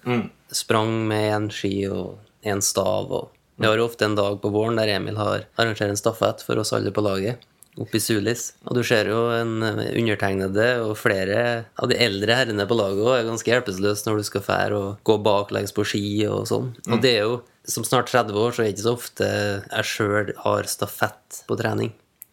[0.07, 0.29] Mm.
[0.55, 2.12] sprang med én ski og
[2.46, 5.94] én stav og Vi har jo ofte en dag på våren der Emil har arrangerer
[5.94, 7.40] en stafett for oss alle på laget.
[7.80, 8.50] Oppe i Sulis.
[8.68, 11.40] Og du ser jo en eh, undertegnede og flere
[11.76, 15.09] av de eldre herrene på laget også er ganske hjelpeløse når du skal fære og
[15.09, 16.70] gå baklengs på ski og sånn.
[16.88, 19.87] Og det er jo Som snart 30 år så er det ikke så ofte jeg
[19.90, 21.88] sjøl har stafett på trening.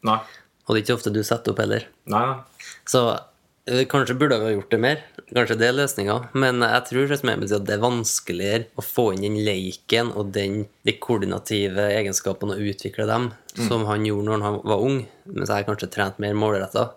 [0.05, 0.19] Nei.
[0.67, 1.87] Og det er ikke ofte du setter opp heller.
[2.05, 2.67] Nei, nei.
[2.85, 3.01] Så
[3.65, 4.97] kanskje burde vi ha gjort det mer.
[5.33, 6.17] Kanskje det er løsninga.
[6.35, 10.93] Men jeg tror at det er vanskeligere å få inn den leiken og den, de
[10.99, 14.99] koordinative egenskapene og utvikle dem, som han gjorde når han var ung,
[15.31, 16.89] mens jeg kanskje trent mer målretta.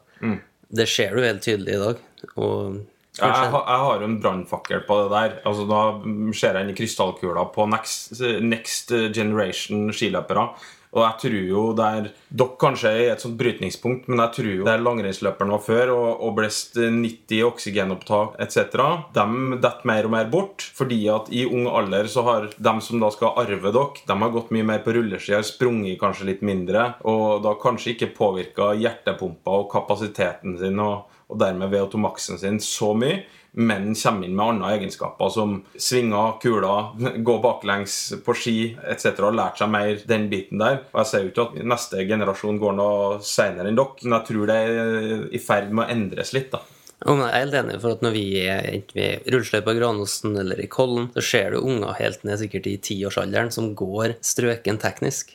[0.68, 2.04] Det ser du helt tydelig i dag.
[2.36, 2.82] Og
[3.16, 5.36] Ja, jeg, har- jeg har jo en brannfakkel på det der.
[5.48, 10.50] Altså, da ser jeg inn i krystallkula på next, next generation skiløpere.
[10.94, 14.34] Og jeg tror jo det er Dere kanskje er i et sånt brytningspunkt, men jeg
[14.36, 18.76] tror jo der langrennsløperen var før og, og blest 90 oksygenopptak etc.,
[19.16, 20.66] de detter mer og mer bort.
[20.76, 24.34] Fordi at i ung alder så har de som da skal arve dere, de har
[24.34, 29.60] gått mye mer på rulleski, sprunget kanskje litt mindre, og da kanskje ikke påvirka hjertepumpa
[29.62, 33.24] og kapasiteten sin og, og dermed VO2-maksen sin så mye
[33.56, 36.90] men kommer inn med andre egenskaper som svinger, kuler,
[37.28, 39.14] gå baklengs på ski etc.
[39.24, 40.82] og lært seg mer den biten der.
[40.92, 44.28] Og Jeg ser jo ikke at neste generasjon går noe senere enn dere, men jeg
[44.28, 46.50] tror det er i ferd med å endres litt.
[46.52, 46.60] da.
[47.06, 50.36] Og jeg er helt enig for at når vi er enten er rulleskøyta på Granåsen
[50.44, 54.80] eller i Kollen, så ser du unger helt ned sikkert i tiårsalderen som går strøken
[54.84, 55.32] teknisk.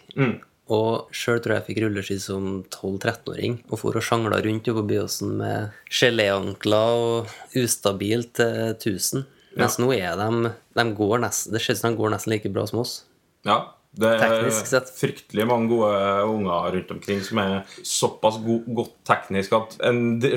[0.72, 4.86] Og sjøl tror jeg jeg fikk rulleski som 12-13-åring og for og sjangla rundt på
[4.88, 9.28] Byåsen med geléankler og ustabilt til 1000.
[9.60, 12.52] Mens nå er de, de går nesten, Det ser ut som de går nesten like
[12.56, 13.02] bra som oss.
[13.44, 13.58] Ja,
[13.92, 14.88] det er sett.
[14.96, 19.76] fryktelig mange gode unger rundt omkring som er såpass go godt teknisk at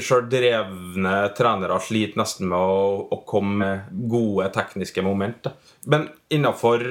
[0.03, 5.53] sjøl drevne trenere sliter nesten med å, å komme med gode tekniske moment.
[5.87, 6.83] Men innenfor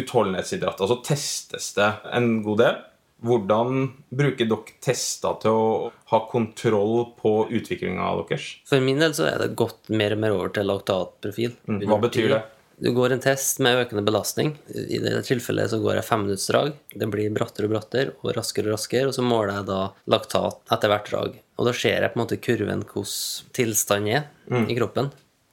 [0.00, 2.82] utholdenhetsidretter Altså testes det en god del.
[3.24, 5.68] Hvordan bruker dere tester til å
[6.10, 8.48] ha kontroll på utviklinga deres?
[8.68, 11.54] For min del så er det gått mer og mer over til laktatprofil.
[11.70, 12.42] Mm, Hva betyr det?
[12.84, 14.56] Du går en test med økende belastning.
[14.74, 16.72] I det tilfellet så går jeg femminuttsdrag.
[16.98, 19.80] Det blir brattere og brattere og raskere og raskere, og så måler jeg da
[20.10, 21.36] laktat etter hvert drag.
[21.54, 24.66] Og da ser jeg på en måte kurven hvordan tilstanden er Mm.
[24.68, 25.12] i kroppen.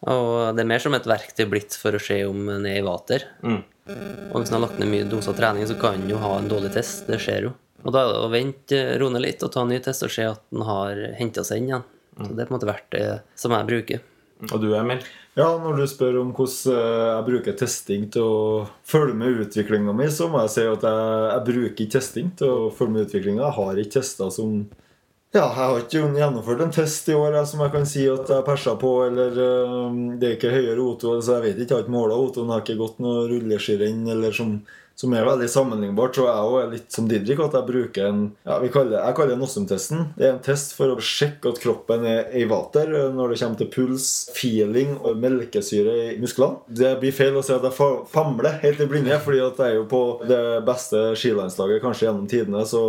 [0.10, 2.84] Og det er mer som et verktøy blitt for å se om en er i
[2.84, 3.24] vater.
[3.46, 3.62] Mm.
[3.90, 6.50] Og hvis en har lagt ned mye doser trening, så kan en jo ha en
[6.52, 7.08] dårlig test.
[7.10, 7.56] Det skjer jo.
[7.82, 10.14] Og da er det å vente, roe ned litt og ta en ny test og
[10.14, 11.90] se at den har henta seg inn igjen.
[12.22, 13.06] Så det er på en måte verdt det
[13.40, 14.04] som jeg bruker.
[14.50, 15.02] Og du, Emil?
[15.38, 18.40] Ja, når du spør om hvordan eh, jeg bruker testing til å
[18.88, 22.52] følge med utviklinga mi, så må jeg si at jeg, jeg bruker ikke testing til
[22.52, 23.46] å følge med utviklinga.
[23.46, 24.56] Jeg har ikke tester som
[25.32, 28.28] Ja, jeg har ikke gjennomført en test i år jeg, som jeg kan si at
[28.34, 31.70] jeg persa på, eller eh, det er ikke høyere O2, så jeg vet ikke.
[31.70, 34.58] Jeg har ikke måla O2-en, har ikke gått noe rulleskirenn eller som
[35.00, 38.22] som er veldig sammenlignbart, så jeg også er litt som Didrik at jeg bruker en
[38.46, 40.04] ja, kaller, Jeg kaller det Nossum-testen.
[40.18, 43.62] Det er en test for å sjekke at kroppen er i vater når det kommer
[43.62, 46.62] til puls, feeling og melkesyre i musklene.
[46.68, 49.80] Det blir feil å si at jeg famler helt i blinde, fordi at jeg er
[49.80, 52.84] jo på det beste skilandslaget kanskje gjennom tidene, så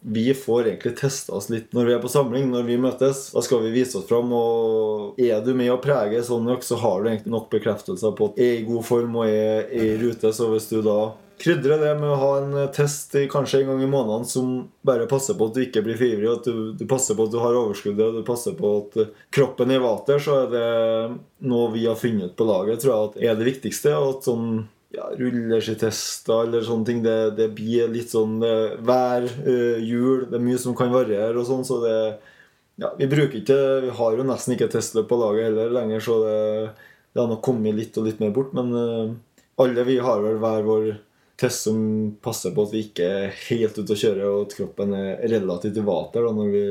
[0.00, 3.26] vi får egentlig testa oss litt når vi er på samling, når vi møtes.
[3.34, 6.78] Da skal vi vise oss fram, og er du med å prege sånn nok, så
[6.80, 9.94] har du egentlig nok bekreftelser på at jeg er i god form og er i
[10.00, 11.00] rute, så hvis du da
[11.40, 14.52] krydre det med å ha en eh, test kanskje en gang i måneden som
[14.86, 17.34] bare passer på at du ikke blir for ivrig, at du, du passer på at
[17.34, 20.54] du har overskuddet, og du passer på at eh, kroppen er i vater, så er
[20.54, 20.70] det
[21.50, 23.92] noe vi har funnet på laget, tror jeg at er det viktigste.
[23.98, 24.48] Og at sånn
[24.94, 28.54] ja, rulleskitester eller sånne ting, det, det blir litt sånn det,
[28.86, 31.98] vær, øh, jul, det er mye som kan variere og sånn, så det
[32.76, 36.18] ja, vi bruker ikke Vi har jo nesten ikke testløp på laget heller lenger, så
[36.24, 36.40] det,
[37.12, 38.52] det har nok kommet litt og litt mer bort.
[38.56, 39.14] Men øh,
[39.64, 40.90] alle vi har vel hver vår
[41.36, 41.80] test som
[42.22, 45.82] passer på at vi ikke er helt ute å kjøre, og at kroppen er relativt
[45.84, 46.64] vater da, når vi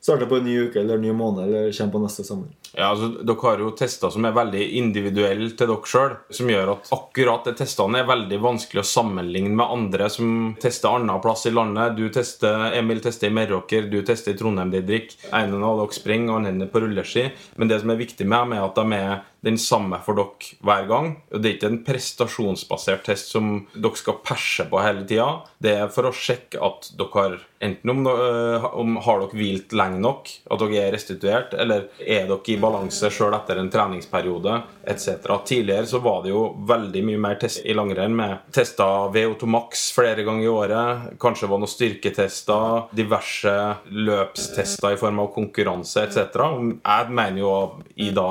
[0.00, 2.52] starter på en ny uke eller en ny måned eller kommer på neste sommer.
[2.76, 6.72] Ja, altså, Dere har jo tester som er veldig individuelle til dere sjøl, som gjør
[6.74, 11.46] at akkurat de testene er veldig vanskelig å sammenligne med andre som tester annen plass
[11.48, 11.96] i landet.
[11.96, 15.16] Du tester, Emil tester i Meråker, du tester i Trondheim, Didrik.
[15.32, 17.30] En av dere springer, og en er på rulleski.
[17.56, 20.54] Men det som er viktig med dem, er at de er den samme for dere
[20.66, 21.12] hver gang.
[21.30, 25.28] Og Det er ikke en prestasjonsbasert test som dere skal perse på hele tida.
[25.62, 29.72] Det er for å sjekke at dere har enten om, øh, om har dere hvilt
[29.72, 34.58] lenge nok, at dere er restituert, eller er dere i balanse sjøl etter en treningsperiode
[34.86, 35.38] etc.
[35.46, 39.86] Tidligere så var det jo veldig mye mer test i langrenn med tester VO2 max
[39.94, 41.06] flere ganger i året.
[41.22, 43.54] Kanskje var noen styrketester, diverse
[43.94, 46.36] løpstester i form av konkurranse etc.
[46.36, 47.56] Jeg mener jo
[47.96, 48.28] i da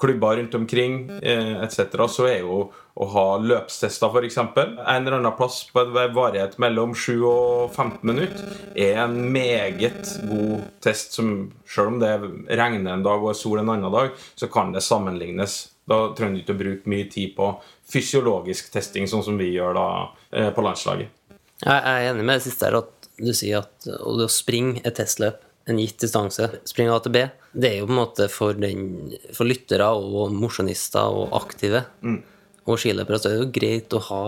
[0.00, 2.60] klubber rundt omkring eh, etc., så er jo
[3.00, 4.38] å ha løpstester f.eks.
[4.40, 10.14] En eller annen plass på en varighet mellom 7 og 15 minutter er en meget
[10.28, 11.34] god test som
[11.68, 12.12] selv om det
[12.48, 15.62] regner en dag og er sol en annen dag, så kan det sammenlignes.
[15.88, 17.52] Da trenger du ikke å bruke mye tid på
[17.90, 19.86] fysiologisk testing, sånn som vi gjør da
[20.32, 21.12] eh, på landslaget.
[21.60, 25.42] Jeg er enig med det siste her, at du sier at å springe et testløp,
[25.68, 29.88] en gitt distanse, springe B, det er jo på en måte for, den, for lyttere
[29.90, 31.84] og mosjonister og aktive
[32.70, 34.24] og skiløpere, så er det jo greit å ha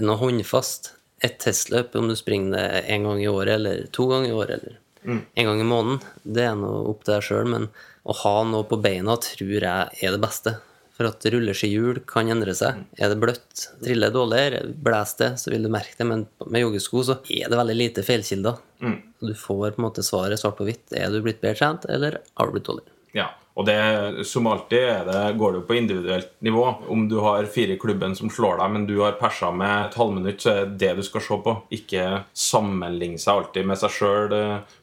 [0.00, 0.94] noe håndfast.
[1.22, 4.56] Et testløp, om du springer det en gang i året eller to ganger i året
[4.58, 7.68] eller en gang i måneden, det er noe opp til deg sjøl, men
[8.02, 10.56] å ha noe på beina tror jeg er det beste.
[11.02, 12.84] For at rulleskihjul kan endre seg.
[12.94, 16.06] Er det bløtt, triller dårligere, blåser det, så vil du merke det.
[16.06, 18.60] Men med joggesko så er det veldig lite feilkilder.
[18.78, 18.98] Mm.
[19.18, 20.84] Du får på en måte svaret svart på hvitt.
[20.94, 22.94] Er du blitt bedre trent, eller har du blitt dårligere?
[23.18, 26.62] Ja, og det, som alltid er det, går det jo på individuelt nivå.
[26.94, 29.98] Om du har fire i klubben som slår deg, men du har persa med et
[29.98, 31.56] halvminutt, så er det det du skal se på.
[31.74, 34.38] Ikke sammenligne seg alltid med seg sjøl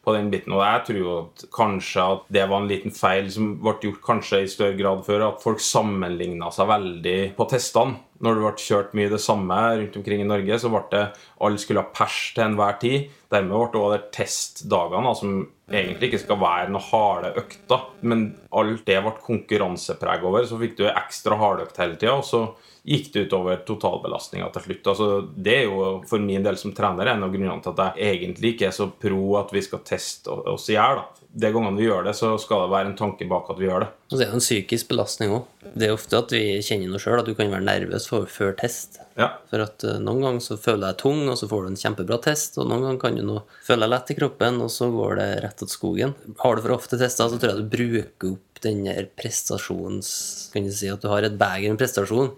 [0.10, 0.56] på den biten.
[0.58, 4.02] Og jeg tror jo at kanskje at det var en liten feil som ble gjort
[4.06, 5.28] kanskje i større grad før.
[5.30, 8.00] At folk sammenligna seg veldig på testene.
[8.20, 11.04] Når det ble kjørt mye det samme rundt omkring i Norge, så ble det
[11.46, 13.06] alle skulle ha pers til enhver tid.
[13.32, 15.38] Dermed ble det også testdagene, som
[15.70, 17.86] egentlig ikke skal være noe harde økter.
[18.02, 18.26] Men
[18.60, 20.50] alt det ble konkurransepreg over.
[20.50, 22.44] Så fikk du ekstra hardøkt hele tida, og så
[22.84, 24.90] gikk det utover totalbelastninga til slutt.
[24.94, 28.20] Altså, det er jo for min del som trener en av grunnene til at jeg
[28.20, 31.04] egentlig ikke er så pro at vi skal teste oss i hjel.
[31.30, 33.86] De gangene vi gjør det, så skal det være en tanke bak at vi gjør
[33.86, 33.90] det.
[34.10, 35.44] Og så er det en psykisk belastning òg.
[35.78, 38.56] Det er ofte at vi kjenner noe sjøl, at du kan være nervøs for, før
[38.58, 38.98] test.
[39.20, 39.28] Ja.
[39.52, 42.18] For at eh, noen ganger så føler jeg tung, og så får du en kjempebra
[42.26, 42.58] test.
[42.58, 43.38] Og noen ganger kan du nå
[43.68, 46.16] føle deg lett i kroppen, og så går det rett til skogen.
[46.42, 50.12] Har du for ofte tester, så tror jeg du bruker opp den der prestasjons...
[50.54, 52.32] Kan du si at du har et beger med prestasjon.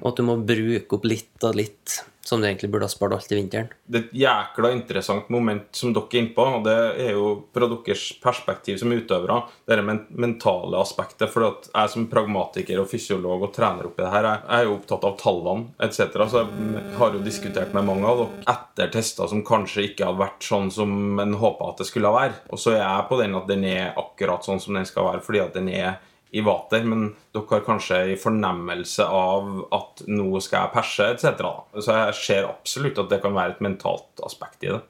[0.00, 3.16] Og at du må bruke opp litt og litt som du egentlig burde ha spart
[3.16, 3.72] alt i vinteren.
[3.88, 7.30] Det er et jækla interessant moment som dere er inne på, og det er jo
[7.54, 11.30] fra deres perspektiv som utøvere, det men mentale aspektet.
[11.32, 14.74] For jeg som pragmatiker og fysiolog og trener oppi det her, jeg jeg er jo
[14.78, 16.18] opptatt av tallene etc.
[16.30, 20.22] Så jeg har jo diskutert med mange av dere etter tester som kanskje ikke hadde
[20.22, 22.36] vært sånn som en håpa at det skulle være.
[22.52, 25.24] Og så er jeg på den at den er akkurat sånn som den skal være,
[25.24, 25.98] fordi at den er
[26.30, 31.42] i vater, men dere har kanskje en fornemmelse av at nå skal jeg perse, etc.
[31.80, 34.82] Så jeg ser absolutt at det kan være et mentalt aspekt i det.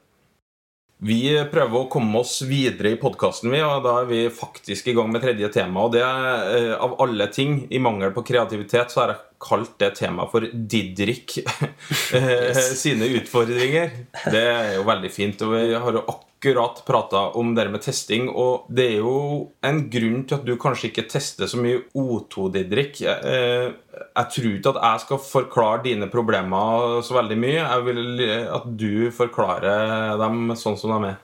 [0.98, 5.12] Vi prøver å komme oss videre i podkasten, og da er vi faktisk i gang
[5.14, 5.84] med tredje tema.
[5.86, 9.92] Og det, er, av alle ting, i mangel på kreativitet, så har jeg kalt det
[10.00, 11.36] temaet for Didrik
[12.18, 13.94] eh, sine utfordringer.
[14.26, 15.46] Det er jo veldig fint.
[15.46, 19.90] Og vi har jo akkurat prata om det med testing, og det er jo en
[19.90, 23.00] grunn til at du kanskje ikke tester så mye O2, Didrik.
[23.02, 23.72] Eh,
[24.16, 27.58] Jeg tror ikke at jeg skal forklare dine problemer så veldig mye.
[27.64, 28.20] Jeg vil
[28.54, 31.16] at du forklarer dem sånn som de er.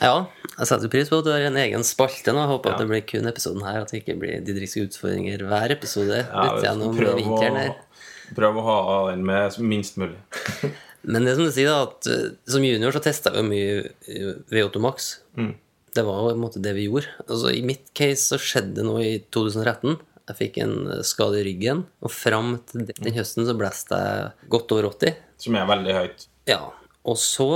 [0.00, 0.26] Ja,
[0.58, 2.40] jeg setter pris på at du har en egen spalte nå.
[2.42, 2.74] Jeg håper Ja.
[2.74, 6.56] at det blir kun episoden her, at det ikke blir Didriks utfordringer hver episode Ja,
[6.56, 7.74] ut gjennom vinteren å- her.
[8.34, 10.16] Prøve å ha den med minst mulig.
[11.04, 14.32] Men det som du sier da, at eh, som junior så testa jo mye eh,
[14.52, 15.08] VO2 Max.
[15.38, 15.54] Mm.
[15.92, 17.10] Det var på en måte det vi gjorde.
[17.26, 19.96] Altså I mitt case så skjedde det noe i 2013.
[20.30, 23.98] Jeg fikk en eh, skade i ryggen, og fram til den- den høsten så blåste
[23.98, 25.16] jeg godt over 80.
[25.42, 26.26] Som er veldig høyt.
[26.48, 26.60] Ja,
[27.04, 27.48] og så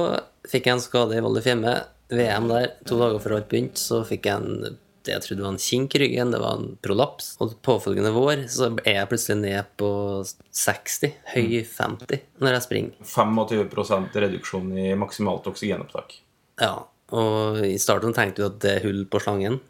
[0.50, 1.76] fikk jeg en skade i Valdres Fjemme.
[2.10, 5.54] VM der, to dager før alt begynte, så fikk jeg en det jeg trodde var
[5.54, 7.32] en kink i ryggen, det var en prolaps.
[7.42, 9.90] Og påfølgende vår så er jeg plutselig ned på
[10.26, 13.08] 60, høy 50, når jeg springer.
[13.14, 16.18] 25% reduksjon i maksimalt oksygenopptak.
[16.62, 16.74] Ja,
[17.14, 19.60] og i starten tenkte du at det er hull på slangen.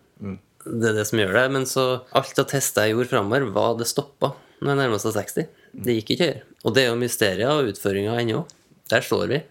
[0.66, 1.46] Det er det som gjør det.
[1.55, 5.16] Men så alt av tester jeg gjorde framover, var det stoppa når jeg nærma seg
[5.18, 5.51] 60.
[5.87, 6.46] Det gikk ikke høyere.
[6.64, 8.46] Og det er jo mysterier og utfordringer ennå.
[8.90, 9.42] Der står vi.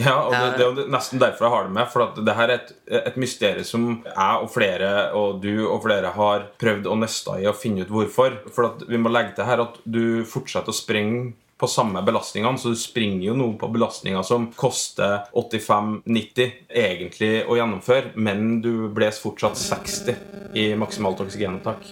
[0.00, 1.90] Ja, og det, det er jo nesten derfor jeg har det med.
[1.92, 5.82] For at det her er et, et mysterium som jeg og flere, og du og
[5.84, 8.40] flere, har prøvd å nøste i og finne ut hvorfor.
[8.54, 12.58] For at vi må legge til her at du fortsetter å springe på samme belastningene,
[12.58, 18.88] så du springer jo nå på belastninger som koster 85-90 egentlig å gjennomføre, men du
[18.90, 21.86] bles fortsatt 60 i maksimalt oksygenopptak.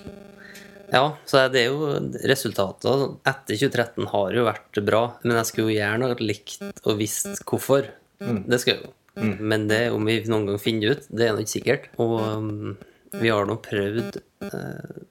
[0.90, 1.90] Ja, så det er jo
[2.26, 5.02] resultatet etter 2013 har jo vært bra.
[5.24, 7.90] Men jeg skulle jo gjerne likt og visst hvorfor.
[8.20, 8.94] Det skal jeg jo.
[9.20, 11.88] Men det om vi noen gang finner ut, det er nå ikke sikkert.
[12.02, 12.76] Og um,
[13.20, 15.02] vi har nå prøvd uh,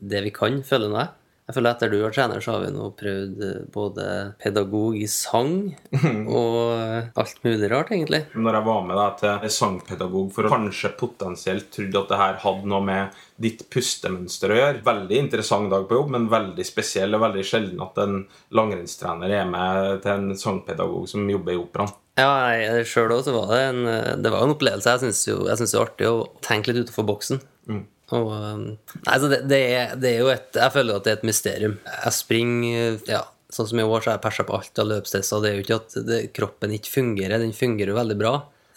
[0.00, 1.12] det vi kan, føler nå jeg.
[1.44, 4.04] Jeg føler Etter du var trener, så har vi nå prøvd eh, både
[4.40, 5.74] pedagog i sang
[6.38, 8.22] og alt mulig rart, egentlig.
[8.32, 12.40] når jeg var med deg til sangpedagog for å kanskje potensielt trodde at det her
[12.46, 14.82] hadde noe med ditt pustemønster å gjøre.
[14.86, 18.20] Veldig interessant dag på jobb, men veldig spesiell og veldig sjelden at en
[18.54, 21.94] langrennstrener er med til en sangpedagog som jobber i operaen.
[22.20, 22.30] Ja,
[22.86, 23.82] sjøl òg, så var det en,
[24.22, 24.92] det var en opplevelse.
[24.92, 27.42] Jeg syns jo jeg synes det er artig å tenke litt utenfor boksen.
[28.12, 28.64] Og, um,
[29.06, 31.28] nei, så det, det, er, det er jo et Jeg føler at det er et
[31.28, 31.78] mysterium.
[31.88, 33.22] Jeg springer ja,
[33.54, 35.42] Sånn som i år, så har jeg persa på alt av løpstester.
[35.42, 37.38] Det er jo ikke at det, kroppen ikke fungerer.
[37.38, 38.32] Den fungerer jo veldig bra.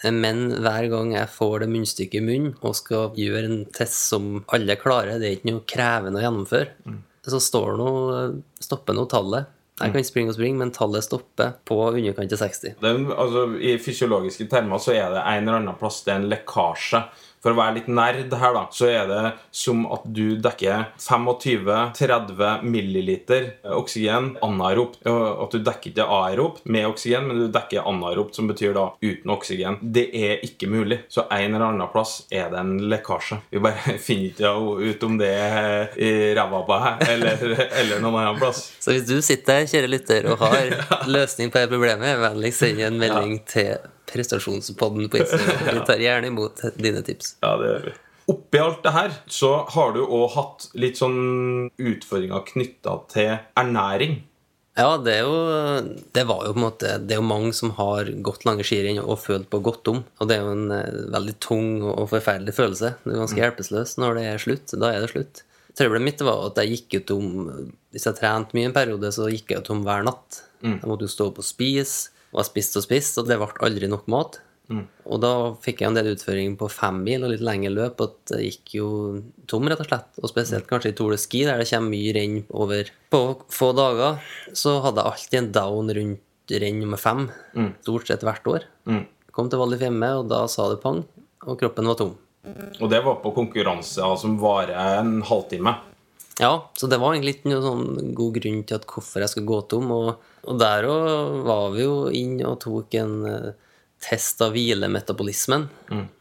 [0.06, 4.44] Men hver gang jeg får det munnstykket i munnen og skal gjøre en test som
[4.54, 6.94] alle klarer, det er ikke noe krevende å gjennomføre,
[7.28, 8.20] så står noe,
[8.62, 9.50] stopper nå tallet.
[9.78, 12.74] Jeg kan springe og springe, men tallet stopper på underkant til 60.
[12.82, 16.22] Det, er altså, I fysiologiske termer så er det en eller annen plass det er
[16.22, 17.02] en lekkasje.
[17.42, 19.22] For å være litt nerd her, da, så er det
[19.54, 25.04] som at du dekker 25-30 milliliter oksygen anaeropt.
[25.06, 29.34] At du dekker ikke aeropt med oksygen, men du dekker anaeropt, som betyr da uten
[29.34, 29.78] oksygen.
[29.82, 31.04] Det er ikke mulig.
[31.12, 33.40] Så en eller annen plass er det en lekkasje.
[33.54, 34.54] Vi bare finner ikke
[34.90, 38.64] ut om det er i ræva på deg eller, eller noen annen plass.
[38.82, 40.74] Så hvis du sitter her, kjære lytter, og har
[41.16, 43.76] løsning på det problemet, vennligst send en melding til
[44.08, 45.64] prestasjonspodden på Instagram.
[45.78, 47.36] Vi tar gjerne imot dine tips.
[47.44, 47.96] Ja, det gjør vi.
[48.28, 54.18] Oppi alt det her så har du òg hatt litt sånn utfordringer knytta til ernæring.
[54.78, 55.38] Ja, det er jo
[56.14, 59.00] Det var jo på en måte Det er jo mange som har gått lange skirenn
[59.02, 60.04] og følt på godt om.
[60.20, 62.92] Og det er jo en eh, veldig tung og forferdelig følelse.
[63.02, 64.76] Du er ganske hjelpeløs når det er slutt.
[64.78, 65.42] Da er det slutt.
[65.78, 67.28] Trøbbelet mitt var at jeg gikk jo tom
[67.94, 70.42] Hvis jeg trente mye en periode, så gikk jeg jo tom hver natt.
[70.82, 72.10] Jeg måtte jo stå opp og spise.
[72.34, 74.40] Og jeg spiste og spiste, og det ble aldri nok mat.
[75.08, 75.30] Og da
[75.64, 78.02] fikk jeg en del utføring på femmil og litt lengre løp.
[78.04, 78.88] At jeg gikk jo
[79.48, 80.10] tom, rett og slett.
[80.20, 83.70] Og spesielt kanskje i Tour de Ski, der det kommer mye renn over På få
[83.78, 84.18] dager
[84.52, 87.28] så hadde jeg alltid en down rundt renn nummer fem.
[87.86, 88.66] Stort sett hvert år.
[89.32, 91.04] Kom til Val di Fiemme, og da sa det pang,
[91.46, 92.16] og kroppen var tom.
[92.80, 95.74] Og det var på konkurranser som varer en halvtime.
[96.38, 99.50] Ja, så det var egentlig ikke noen sånn god grunn til at hvorfor jeg skulle
[99.50, 99.88] gå tom.
[99.94, 103.48] Og, og der òg var vi jo inn og tok en eh,
[103.98, 105.66] test av hvilemetabolismen.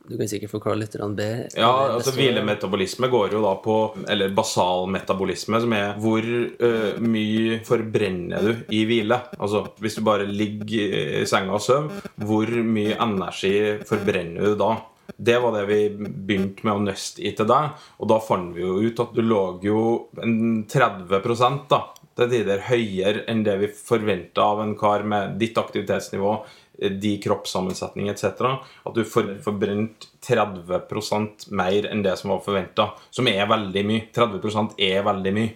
[0.07, 1.45] Du kan sikkert forklare litt bedre.
[1.45, 1.59] Mm.
[1.59, 3.75] Ja, altså Hvilemetabolisme går jo da på
[4.09, 9.19] Eller basal metabolisme, som er hvor uh, mye forbrenner du i hvile.
[9.37, 14.71] Altså hvis du bare ligger i senga og sover, hvor mye energi forbrenner du da?
[15.17, 17.73] Det var det vi begynte med å nøste i til deg.
[17.97, 19.81] Og da fant vi jo ut at du lå jo
[20.21, 21.81] en 30 da,
[22.17, 26.37] til tider høyere enn det vi forventa av en kar med ditt aktivitetsnivå,
[26.77, 28.43] de kroppssammensetning etc.
[28.85, 32.91] At du får forbrent 30 mer enn det som var forventa.
[33.09, 34.07] Som er veldig mye.
[34.13, 35.53] 30% er veldig mye.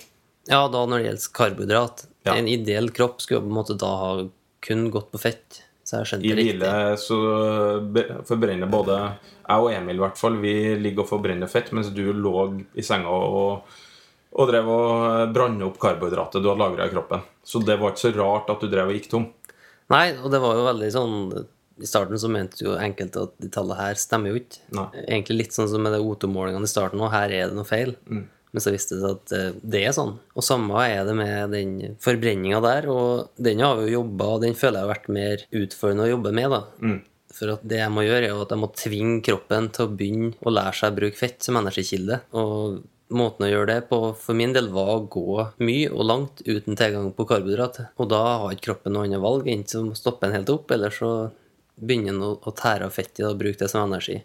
[0.49, 2.07] Ja, da når det gjelder karbohydrat.
[2.25, 2.33] Ja.
[2.33, 4.13] En ideell kropp skulle på en måte da ha
[4.61, 5.61] kun gått på fett.
[5.91, 7.17] Så jeg I hvile så
[8.27, 12.05] forbrenner både jeg og Emil i hvert fall Vi ligger og forbrenner fett, mens du
[12.15, 12.33] lå
[12.79, 13.73] i senga og,
[14.31, 17.25] og drev og brant opp karbohydratet du hadde lagra i kroppen.
[17.43, 19.27] Så det var ikke så rart at du drev og gikk tom.
[19.91, 21.15] Nei, og det var jo veldig sånn
[21.83, 24.61] I starten så mente jo enkelte at de tallene her stemmer jo ikke.
[25.01, 27.97] Egentlig litt sånn som med de O2-målingene i starten, og her er det noe feil.
[28.51, 30.17] Men så viste det seg at eh, det er sånn.
[30.35, 34.57] Og samme er det med den forbrenninga der, og den har jo jobba, og den
[34.59, 36.61] føler jeg har vært mer utfordrende å jobbe med, da.
[37.31, 40.33] For at det jeg må gjøre, er at jeg må tvinge kroppen til å begynne
[40.43, 42.17] å lære seg å bruke fett som energikilde.
[42.35, 42.81] Og
[43.11, 46.77] måten å gjøre det på for min del var å gå mye og langt uten
[46.79, 47.79] tilgang på karbohydrat.
[47.99, 50.93] Og da har ikke kroppen noe annet valg enn å stoppe den helt opp, eller
[50.95, 51.11] så
[51.79, 54.19] begynner den å, tære av fettet og bruke det som energi.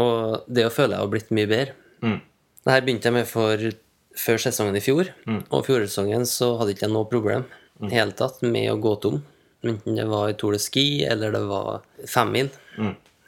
[0.00, 1.76] Og det å føle jeg har blitt mye bedre.
[2.06, 2.35] Det
[2.74, 3.68] her begynte jeg med for
[4.16, 5.10] før sesongen i fjor.
[5.52, 7.90] Og fjorårssesongen så hadde jeg ikke noe problem mm.
[7.92, 9.20] hele tatt med å gå tom.
[9.66, 12.50] Enten det var i Tour de Ski eller det var femmil.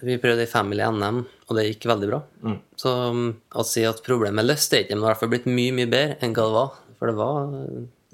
[0.07, 2.21] Vi prøvde i femmil i NM, og det gikk veldig bra.
[2.79, 5.25] Så um, å si at problemet er løst, er ikke, men det har i hvert
[5.25, 6.77] fall blitt mye, mye bedre enn hva det var.
[6.99, 7.51] For det var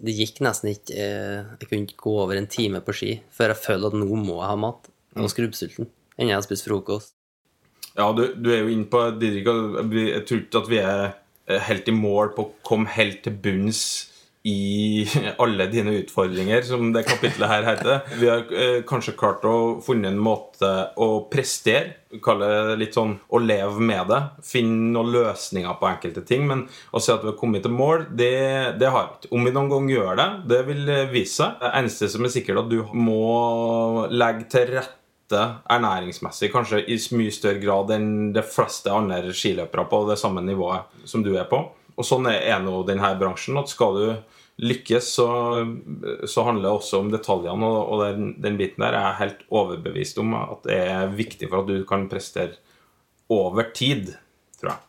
[0.04, 3.54] Det gikk nesten ikke eh, Jeg kunne ikke gå over en time på ski før
[3.54, 4.90] jeg følte at nå må jeg ha mat.
[5.14, 5.88] Jeg var skrubbsulten.
[6.18, 7.14] enn jeg har spist frokost.
[7.94, 11.04] Ja, du, du er jo inne på Didrik, Jeg tror ikke at vi er
[11.46, 13.84] eh, helt i mål på å komme helt til bunns
[14.44, 15.06] i
[15.42, 18.00] alle dine utfordringer, som det kapitlet her heter.
[18.20, 20.70] Vi har eh, kanskje klart å funne en måte
[21.00, 24.20] å prestere, kalle det litt sånn å leve med det.
[24.46, 26.44] Finne noen løsninger på enkelte ting.
[26.50, 28.34] Men å si at vi har kommet til mål, det,
[28.82, 29.32] det har vi ikke.
[29.38, 31.56] Om vi noen gang gjør det, det vil eh, vise seg.
[31.62, 37.32] Det eneste som er sikkert, at du må legge til rette ernæringsmessig kanskje i mye
[37.32, 41.62] større grad enn de fleste andre skiløpere på det samme nivået som du er på.
[41.94, 43.58] Og sånn er nå denne bransjen.
[43.58, 44.06] at Skal du
[44.56, 45.28] lykkes, så,
[46.26, 47.66] så handler det også om detaljene.
[47.66, 51.50] Og, og den, den biten der er jeg helt overbevist om at det er viktig
[51.50, 52.58] for at du kan prestere
[53.32, 54.14] over tid,
[54.60, 54.82] tror jeg.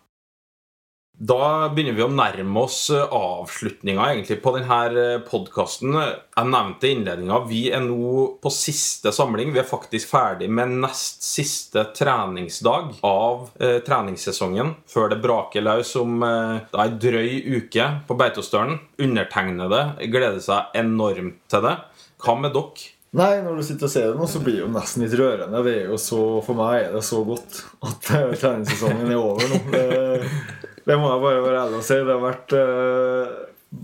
[1.16, 5.96] Da begynner vi å nærme oss avslutninga egentlig på denne podkasten.
[5.96, 9.54] Jeg nevnte i innledninga vi er nå på siste samling.
[9.56, 15.94] Vi er faktisk ferdig med nest siste treningsdag av eh, treningssesongen før det braker løs
[16.02, 18.82] om eh, ei drøy uke på Beitostølen.
[19.00, 21.78] Undertegnede gleder seg enormt til det.
[22.26, 22.92] Hva med dere?
[23.16, 25.64] Nei, når du sitter og ser det nå, så blir det jo nesten litt rørende.
[25.64, 29.48] Det er jo så, For meg er det så godt at eh, treningssesongen er over
[29.48, 29.64] nå.
[29.72, 31.98] Det, det må jeg bare være ærlig og si.
[31.98, 33.34] Det har vært uh,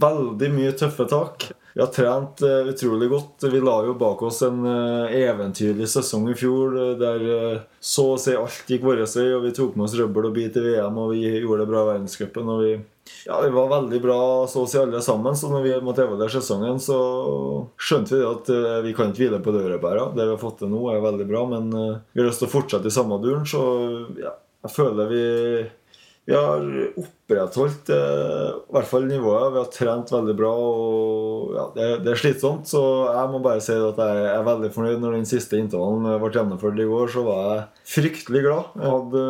[0.06, 1.48] veldig mye tøffe tak.
[1.72, 3.48] Vi har trent uh, utrolig godt.
[3.50, 7.26] Vi la jo bak oss en uh, eventyrlig sesong i fjor der
[7.82, 10.60] så å si alt gikk vår vei, og vi tok med oss røbbel og bit
[10.62, 12.54] i VM, og vi gjorde det bra i verdenscupen.
[12.54, 12.76] og vi
[13.26, 14.20] ja, Vi var veldig bra
[14.52, 17.00] så å si alle sammen, så når vi måtte evaluere sesongen, så
[17.82, 18.54] skjønte vi at
[18.86, 20.12] vi kan ikke hvile på dørebæra.
[20.14, 22.54] Det vi har fått til nå, er veldig bra, men vi har lyst til å
[22.54, 23.66] fortsette i samme duren, så
[24.22, 25.26] ja, jeg føler vi
[26.30, 26.62] vi har
[27.02, 29.52] opprettholdt eh, i hvert fall nivået.
[29.56, 30.52] Vi har trent veldig bra.
[30.54, 34.70] og ja, det, det er slitsomt, så jeg må bare si at jeg er veldig
[34.76, 35.02] fornøyd.
[35.02, 37.68] Når den siste intervallen ble gjennomført i går, så var jeg
[37.98, 38.74] fryktelig glad.
[38.78, 39.24] Jeg hadde,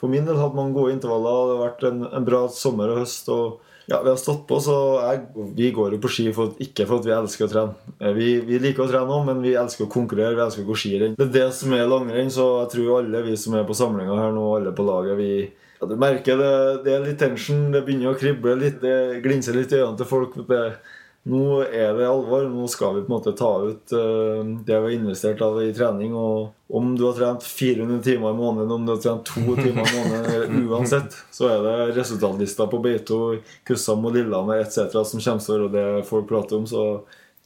[0.00, 1.42] på min del hadde mange gode intervaller.
[1.50, 3.28] Det har vært en, en bra sommer og høst.
[3.34, 3.58] og
[3.90, 5.20] ja, Vi har stått på, så jeg,
[5.58, 7.92] vi går jo på ski for, ikke for at vi elsker å trene.
[8.00, 10.38] Eh, Vi, vi liker å trene òg, men vi elsker å konkurrere.
[10.38, 11.18] Vi elsker å gå skirenn.
[11.18, 14.16] Det er det som er langrenn, så jeg tror alle vi som er på samlinga
[14.22, 15.30] her nå, alle på laget, vi
[15.80, 16.52] ja, Du merker det,
[16.84, 20.08] det er litt tension, det begynner å krible litt, det glinser litt i øynene til
[20.10, 20.38] folk.
[20.48, 20.62] Det,
[21.26, 22.44] nå er det alvor.
[22.46, 25.72] Nå skal vi på en måte ta ut eh, det vi har investert av i
[25.74, 26.14] trening.
[26.14, 29.82] Og om du har trent 400 timer i måneden, om du har trent to timer
[29.82, 33.20] i måneden, uansett, så er det resultatlista på Beito,
[33.66, 35.00] Kussam og Lillehammer etc.
[35.02, 36.68] som kommer til å være det folk prater om.
[36.70, 36.86] Så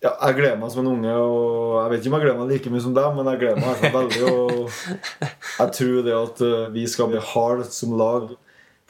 [0.01, 1.15] ja, jeg gleder meg som en unge.
[1.15, 3.61] Og jeg vet ikke om jeg gleder meg like mye som deg, men jeg gleder
[3.65, 4.23] meg veldig.
[4.31, 4.79] Og
[5.61, 8.31] jeg tror det at eh, vi skal bli harde som lag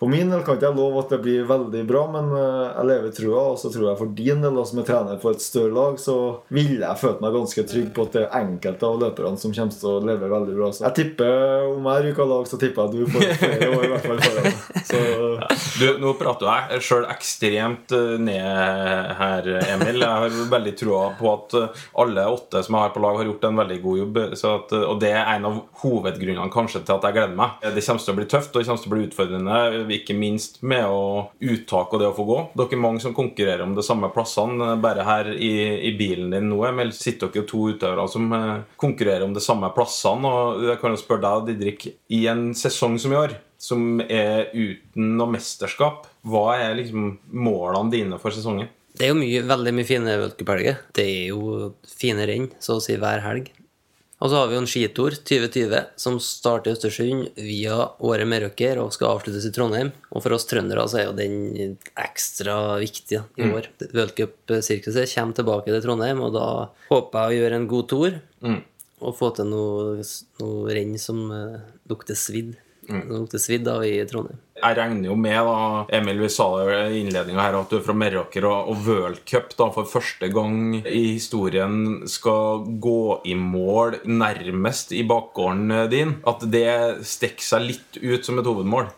[0.01, 2.88] For min del kan ikke jeg love at det blir veldig bra, men eh, jeg
[2.88, 3.42] lever trua.
[3.53, 6.14] Og så tror jeg for din del, som er trener for et større lag, så
[6.48, 9.76] ville jeg følt meg ganske trygg på at det er enkelte av løperne som kommer
[9.76, 10.70] til å leve veldig bra.
[10.72, 13.68] Så jeg tipper, om jeg ryker av lag, så tipper jeg at du får flere
[13.76, 14.59] år i hvert fall foran.
[14.88, 15.03] Så
[15.80, 20.01] Du, nå prater jeg sjøl ekstremt eh, ned her, Emil.
[20.01, 23.28] Jeg har veldig trua på at eh, alle åtte som jeg har på lag, har
[23.28, 24.20] gjort en veldig god jobb.
[24.51, 27.61] At, og det er en av hovedgrunnene kanskje til at jeg gleder meg.
[27.61, 29.61] Det kommer til å bli tøft og det kommer til å bli utfordrende,
[29.97, 32.38] ikke minst med å uttak og det å få gå.
[32.59, 34.72] Dere er mange som konkurrerer om de samme plassene.
[34.82, 35.53] Bare her i,
[35.91, 39.70] i bilen din nå, Emil, sitter dere to utøvere som eh, konkurrerer om de samme
[39.76, 40.30] plassene.
[40.30, 44.53] Og jeg kan jo spørre deg, Didrik, i en sesong som i år, som er
[44.55, 48.70] uten noe mesterskap, hva er liksom målene dine for sesongen?
[48.97, 50.80] Det er jo mye, veldig mye fine vølkepelger.
[50.97, 53.53] Det er jo fine renn, så å si hver helg.
[54.20, 58.76] Og så har vi jo en skitur 2020 som starter i Østersund via Åre Meråker
[58.82, 59.94] og skal avsluttes i Trondheim.
[60.12, 63.70] Og for oss trøndere så er jo den ekstra viktig i år.
[63.96, 66.48] Worldcup-sirkuset kommer tilbake til Trondheim, og da
[66.90, 68.18] håper jeg å gjøre en god tour.
[69.00, 70.04] Og få til noe,
[70.42, 72.58] noe renn som eh, lukter svidd.
[72.89, 74.39] Lukter svidd av i Trondheim.
[74.61, 77.85] Jeg regner jo med, da, Emil, vi sa det i innledninga her, at du er
[77.85, 83.37] fra Meråker, og, og World Cup da, for første gang i historien skal gå i
[83.39, 86.18] mål nærmest i bakgården din.
[86.28, 88.91] At det stikker seg litt ut som et hovedmål.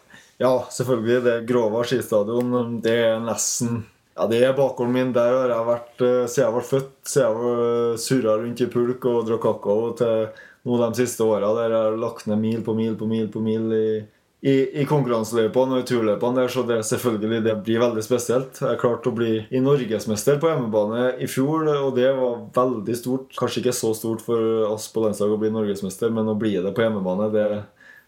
[0.43, 1.23] ja, selvfølgelig.
[1.29, 2.81] Det Grova skistadion.
[2.83, 5.13] Det er nesten ja, det er bakgården min.
[5.17, 6.97] Der har jeg vært eh, siden jeg ble født.
[7.09, 10.27] Siden jeg var surra rundt i pulk og drakk kakao til
[10.65, 11.53] nå de siste åra.
[11.59, 13.87] Der jeg har lagt ned mil på mil på mil på mil i,
[14.43, 16.41] i, i konkurranseløypene og i turløpene.
[16.41, 18.61] der, Så det selvfølgelig det blir veldig spesielt.
[18.61, 23.31] Jeg klarte å bli i norgesmester på hjemmebane i fjor, og det var veldig stort.
[23.39, 26.75] Kanskje ikke så stort for oss på landslaget å bli norgesmester, men å bli det
[26.75, 27.49] på hjemmebane det,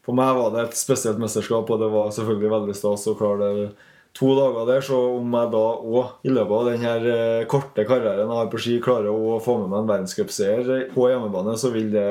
[0.04, 3.52] For meg var det et spesielt mesterskap, og det var selvfølgelig veldig stas å klare
[3.56, 3.68] det
[4.14, 7.84] to dager der, så om jeg da òg i løpet av den her eh, korte
[7.88, 11.72] karrieren jeg har på ski, klarer å få med meg en verdenscupseier på hjemmebane, så
[11.74, 12.06] vil det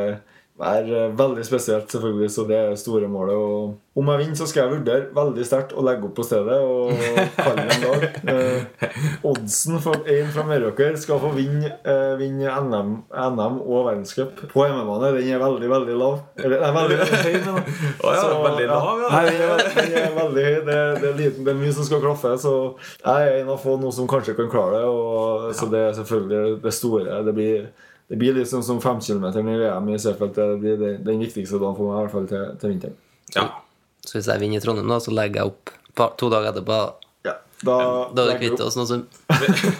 [0.60, 2.32] være eh, veldig spesielt, selvfølgelig.
[2.32, 3.36] Så det er store målet.
[3.36, 6.56] Og om jeg vinner, så skal jeg vurdere veldig sterkt å legge opp på stedet
[6.66, 6.94] og
[7.38, 8.06] kalle det en dag.
[8.34, 8.96] Eh,
[9.30, 14.66] oddsen for en fra Meråker skal få vinne, eh, vinne NM, NM og verdenscup på
[14.66, 15.14] hjemmebane.
[15.18, 16.20] Den er veldig, veldig lav.
[16.42, 17.38] Eller, nei, veldig, veldig høy.
[17.46, 17.72] Men,
[18.04, 19.14] ja, veldig lav, ja.
[19.14, 20.60] Nei, den er, den er veldig høy.
[20.64, 22.36] Det, det, er liten, det er mye som skal klaffe.
[22.42, 22.54] Så
[23.04, 24.92] jeg er en av få noen som kanskje kan klare det.
[24.92, 27.24] Og, så det er selvfølgelig det store.
[27.28, 27.68] Det blir
[28.12, 30.36] det blir litt sånn som femkilometeren i VM i Seefeld.
[30.36, 32.98] Det blir den, den viktigste dagen for meg, i hvert fall til, til vinteren.
[33.36, 33.46] Ja.
[34.04, 36.80] Så hvis jeg vinner i Trondheim, da, så legger jeg opp to dager etterpå.
[37.64, 37.78] Da,
[38.12, 39.06] Da er det vi kvitt oss noe som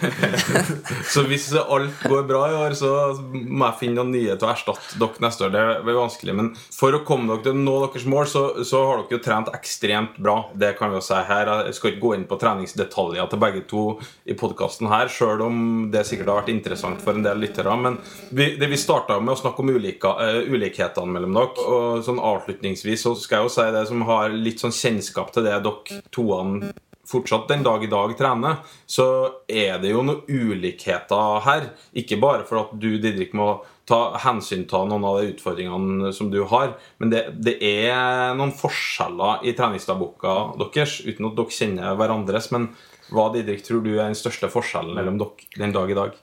[1.14, 4.52] Så hvis alt går bra i år, så må jeg finne noen nye til å
[4.52, 5.52] erstatte dere neste år.
[5.54, 8.82] Det blir vanskelig, men for å komme dere til å nå deres mål, så, så
[8.88, 10.36] har dere jo trent ekstremt bra.
[10.56, 11.52] Det kan vi jo si her.
[11.68, 13.84] Jeg skal ikke gå inn på treningsdetaljer til begge to
[14.24, 15.60] i podkasten her, sjøl om
[15.92, 17.76] det sikkert har vært interessant for en del lyttere.
[17.80, 21.68] Men vi, det vi starta med å snakke om ulike, uh, ulikhetene mellom dere.
[21.68, 25.46] Og sånn avslutningsvis så skal jeg jo si det som har litt sånn kjennskap til
[25.46, 26.72] det dere toene
[27.08, 29.06] fortsatt den dag i dag trener, så
[29.48, 31.70] er det jo noen ulikheter her.
[31.96, 36.30] Ikke bare for at du, Didrik, må ta hensyn til noen av de utfordringene som
[36.32, 41.98] du har, men det, det er noen forskjeller i treningsdagboka deres, uten at dere kjenner
[42.00, 42.48] hverandres.
[42.54, 42.70] Men
[43.12, 46.16] hva, Didrik, tror du er den største forskjellen mellom dere den dag i dag?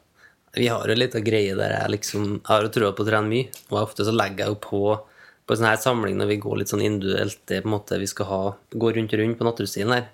[0.57, 3.29] Vi har jo litt av greie der jeg liksom har jo trua på å trene
[3.31, 4.83] mye, og ofte så legger jeg jo på
[5.51, 7.73] på en sånn her samling når vi går litt sånn individuelt, det er på en
[7.73, 10.05] måte vi skal ha gå rundt og rundt på naturstien her.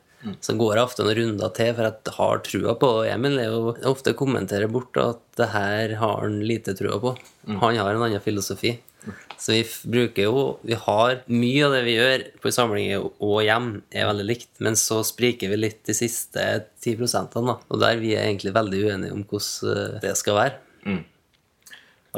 [0.43, 3.39] Så går jeg ofte noen runder til, for jeg har trua på Emil.
[3.39, 7.15] er jo ofte kommenterer bort at det her har han lite trua på.
[7.47, 8.77] Han har en annen filosofi.
[9.37, 13.69] Så vi bruker jo Vi har mye av det vi gjør på samlinger og hjem,
[13.91, 16.43] er veldig likt, men så spriker vi litt de siste
[16.83, 16.97] 10
[17.37, 17.55] da.
[17.69, 20.57] Og der vi er egentlig veldig uenige om hvordan eh, det skal være.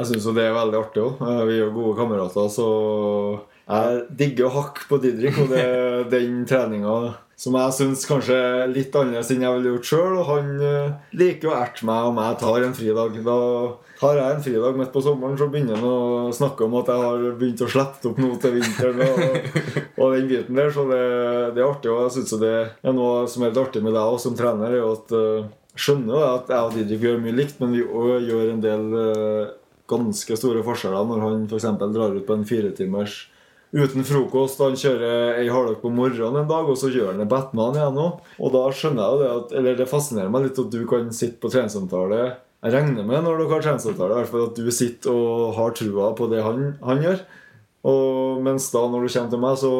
[0.00, 1.22] Jeg syns jo det er veldig artig òg.
[1.46, 2.68] Vi er jo gode kamerater, så
[3.70, 5.38] jeg digger å hakke på Didrik.
[5.42, 7.00] Og det er den treninga
[7.40, 10.16] som jeg syns kanskje er litt annerledes enn jeg ville gjort sjøl.
[10.20, 13.16] Og han eh, liker å erte meg om jeg tar en fridag.
[13.24, 13.36] Da
[14.00, 17.06] har jeg en fridag midt på sommeren, så begynner han å snakke om at jeg
[17.06, 19.00] har begynt å slippe opp noe til vinteren.
[19.06, 19.56] Og,
[20.00, 21.00] og den biten der, Så det,
[21.56, 21.94] det er artig.
[21.94, 24.76] Og jeg syns det er noe som er litt artig med deg òg som trener,
[24.76, 25.48] er at eh,
[25.80, 28.86] skjønner jo at jeg og Didrik gjør mye likt, men vi òg gjør en del
[29.00, 29.56] eh,
[29.90, 31.68] ganske store forskjeller når han f.eks.
[31.80, 33.22] drar ut på en firetimers
[33.72, 34.60] uten frokost.
[34.62, 37.98] Han kjører ei halvøk på morgenen en dag, og så gjør han det Batman igjen
[37.98, 38.06] nå.
[38.38, 41.10] Og da skjønner jeg jo det at Eller det fascinerer meg litt at du kan
[41.14, 44.70] sitte på treningssamtale Jeg regner med når dere har treningssamtale, i hvert fall at du
[44.74, 47.22] sitter og har trua på det han, han gjør.
[47.90, 49.72] Og mens da når du kommer til meg, så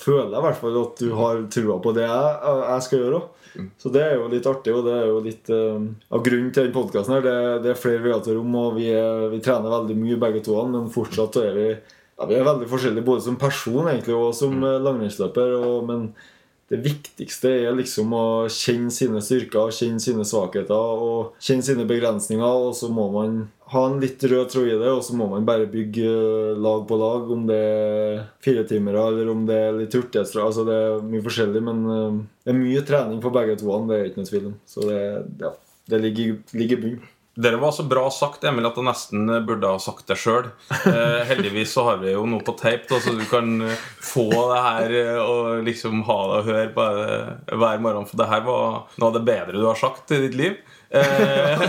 [0.00, 3.20] føler jeg i hvert fall at du har trua på det jeg, jeg skal gjøre.
[3.20, 3.40] òg.
[3.78, 6.66] Så det er jo litt artig, og det er jo litt uh, av grunnen til
[6.66, 7.22] den podkasten her.
[7.22, 10.42] Det, det er flere veier til rom, og vi, er, vi trener veldig mye begge
[10.46, 11.68] to, men fortsatt er vi
[12.18, 14.70] ja, Vi er veldig forskjellige både som person egentlig og som mm.
[14.84, 15.58] langrennsløper.
[15.88, 16.08] Men
[16.72, 22.60] det viktigste er liksom å kjenne sine styrker, kjenne sine svakheter og kjenne sine begrensninger.
[22.68, 23.42] Og så må man
[23.74, 26.86] ha en litt rød tråd i det, og så må man bare bygge eh, lag
[26.88, 27.30] på lag.
[27.36, 30.46] Om det er firetimere eller om det er litt hurtighetstra.
[30.48, 33.74] Altså det er mye forskjellig, men eh, det er mye trening på begge to.
[33.90, 34.56] Det er ikke noe tvil om.
[34.70, 35.02] Så det,
[35.42, 35.52] ja,
[35.92, 37.10] det ligger, ligger i bunnen.
[37.34, 40.52] Dere var så bra sagt, Emil, at jeg nesten burde ha sagt det sjøl.
[40.70, 44.28] Eh, heldigvis så har vi jo noe på tape, da, så du kan eh, få
[44.30, 46.86] det her eh, og liksom ha det og høre på
[47.58, 48.06] hver morgen.
[48.06, 50.60] For det her var noe av det bedre du har sagt i ditt liv.
[50.94, 51.64] Eh,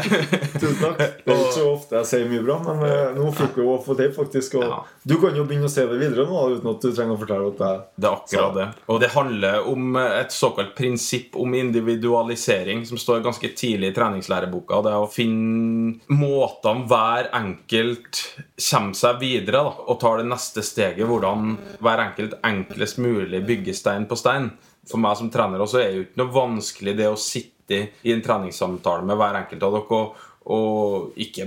[0.59, 0.99] Tusen takk.
[1.25, 3.95] Det er ikke så ofte jeg sier mye bra, men eh, nå fikk vi få
[3.97, 4.57] det, faktisk.
[4.61, 4.81] Ja.
[5.03, 7.49] du kan jo begynne å se det videre nå, uten at du trenger å fortelle
[7.51, 8.67] at det er Det er akkurat det.
[8.93, 14.83] Og det handler om et såkalt prinsipp om individualisering som står ganske tidlig i treningslæreboka.
[14.85, 18.21] Det er å finne måtene hver enkelt
[18.69, 21.05] kommer seg videre da, og tar det neste steget.
[21.09, 24.51] Hvordan hver enkelt enklest mulig bygger stein på stein.
[24.85, 28.13] For meg som trener også er det jo ikke noe vanskelig det å sitte i
[28.13, 30.05] en treningssamtale med hver enkelt av dere
[30.45, 31.45] og ikke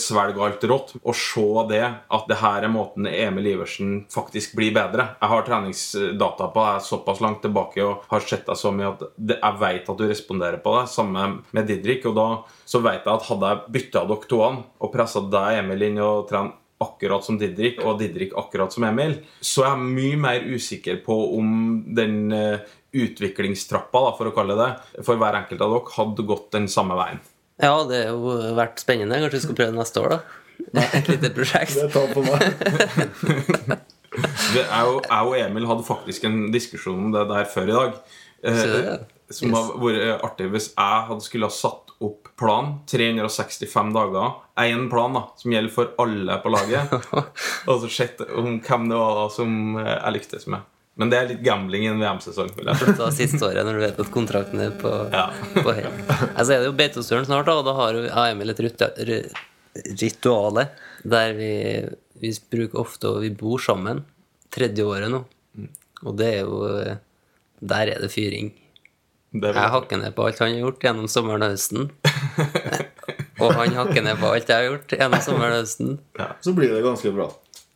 [0.00, 0.94] svelge alt rått.
[1.02, 5.10] Og se det, at det her er måten Emil Iversen faktisk blir bedre.
[5.20, 9.04] Jeg har treningsdata på deg såpass langt tilbake og har sett deg så mye at
[9.34, 10.86] jeg vet at du responderer på det.
[10.92, 12.08] Samme med Didrik.
[12.08, 12.28] Og da
[12.64, 16.00] så vet jeg at hadde jeg bytta dere to an og pressa deg, Emil, inn
[16.00, 20.20] og trent akkurat som Didrik og Didrik akkurat som Emil, så jeg er jeg mye
[20.20, 21.50] mer usikker på om
[21.96, 22.62] den eh,
[22.96, 24.70] utviklingstrappa, da, for å kalle det,
[25.06, 27.20] for hver enkelt av dere hadde gått den samme veien.
[27.60, 29.20] Ja, det har jo vært spennende.
[29.20, 30.84] Kanskje vi skal prøve neste år, da.
[30.96, 31.76] Et lite prosjekt.
[31.76, 32.40] Det tar på meg.
[34.10, 37.74] Det, jeg, og, jeg og Emil hadde faktisk en diskusjon om det der før i
[37.76, 37.92] dag.
[38.42, 38.96] Så det, ja.
[39.30, 39.56] Som Yes.
[39.58, 44.32] hadde vært artig hvis jeg hadde skulle ha satt opp plan 365 dager.
[44.58, 46.92] Én plan da, som gjelder for alle på laget.
[47.68, 50.64] og så sett om hvem det var da som eh, jeg lyktes med.
[51.00, 52.50] Men det er litt gambling i en VM-sesong.
[52.60, 55.28] jeg siste året, når du vet at kontrakten er på, Ja.
[55.54, 55.92] på hell.
[56.34, 58.60] Altså er det jo Beitostølen snart, da, og da har jo Emil et
[60.00, 60.66] rituale
[61.04, 61.52] der vi,
[62.20, 64.02] vi bruker ofte og vi bor sammen.
[64.52, 65.22] Tredje året nå.
[66.04, 66.60] Og det er jo
[67.60, 68.50] Der er det fyring.
[69.30, 71.90] Jeg hakker ned på alt han har gjort gjennom sommeren og høsten.
[73.40, 75.94] Og han hakker ned på alt jeg har gjort gjennom sommeren og høsten.
[76.44, 77.30] Så blir det ganske bra.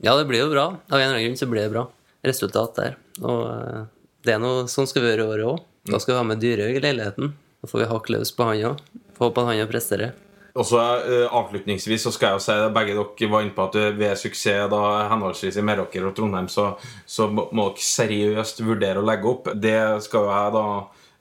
[0.05, 0.67] Ja, det blir jo bra.
[0.91, 1.87] Av en eller annen grunn så blir det bra
[2.25, 2.99] resultat der.
[3.23, 3.87] Og eh,
[4.27, 5.63] det er noe sånn skal vi gjøre i året òg.
[5.89, 7.33] Da skal vi ha med Dyrhaug i leiligheten.
[7.63, 8.85] Da får vi hakke løs på han òg.
[9.21, 10.13] Håpe at han presterer.
[10.55, 13.65] Og så uh, Avslutningsvis så skal jeg jo si det begge dere var inne på
[13.67, 16.69] at ved suksess da henholdsvis i Meråker og Trondheim, så,
[17.07, 19.51] så må dere seriøst vurdere å legge opp.
[19.59, 20.67] Det skal jo jeg da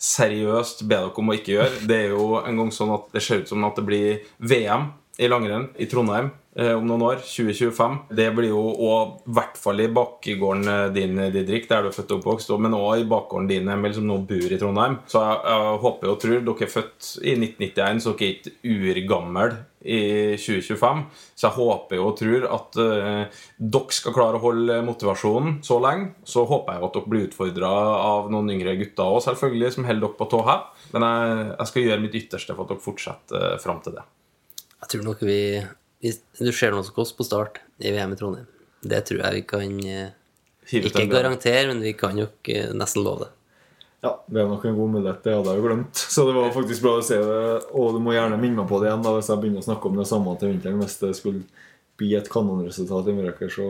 [0.04, 1.86] seriøst be dere om å ikke gjøre.
[1.88, 4.91] Det er jo en gang sånn at det ser ut som at det blir VM
[5.18, 7.20] i langrenn i Trondheim eh, om noen år.
[7.22, 7.97] 2025.
[8.18, 11.95] Det blir jo òg i hvert fall i bakgården eh, din, Didrik, der du er
[11.95, 14.97] født og oppvokst, men òg i bakgården din, Emil, som nå bor i Trondheim.
[15.09, 18.55] Så jeg, jeg håper og tror dere er født i 1991, så dere er ikke
[18.74, 19.45] urgamle
[19.84, 19.99] i
[20.39, 21.03] 2025.
[21.36, 23.45] Så jeg håper og tror at eh,
[23.76, 26.09] dere skal klare å holde motivasjonen så lenge.
[26.26, 30.07] Så håper jeg at dere blir utfordra av noen yngre gutter òg, selvfølgelig, som holder
[30.07, 30.66] dere på tå her.
[30.97, 34.09] Men jeg, jeg skal gjøre mitt ytterste for at dere fortsetter uh, fram til det.
[34.84, 35.40] Jeg tror nok vi,
[36.04, 38.50] hvis Du ser noe som oss på start i VM i Trondheim.
[38.84, 40.12] Det tror jeg vi kan eh,
[40.76, 43.32] Ikke garantere, men vi kan nok eh, nesten love det.
[44.04, 45.22] Ja, det er nok en god mulighet.
[45.24, 45.96] Det hadde jeg jo glemt.
[46.16, 47.44] Så det var faktisk bra å se det.
[47.72, 49.88] Og du må gjerne minne meg på det igjen da, hvis jeg begynner å snakke
[49.88, 50.82] om det samme til vinteren.
[50.84, 51.46] Hvis det skulle
[52.02, 53.70] bli et kanonresultat i Miraker, så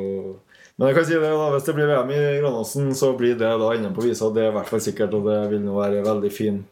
[0.74, 3.52] Men jeg kan si det da, hvis det blir VM i Granåsen, så blir det
[3.62, 4.32] da inne på visa.
[4.34, 6.64] Det er i hvert fall sikkert, og det vil nå være veldig fin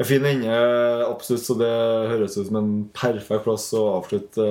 [0.00, 0.54] en fin ende,
[1.04, 1.44] absolutt.
[1.44, 1.74] Så det
[2.14, 4.46] høres ut som en perfekt plass å avslutte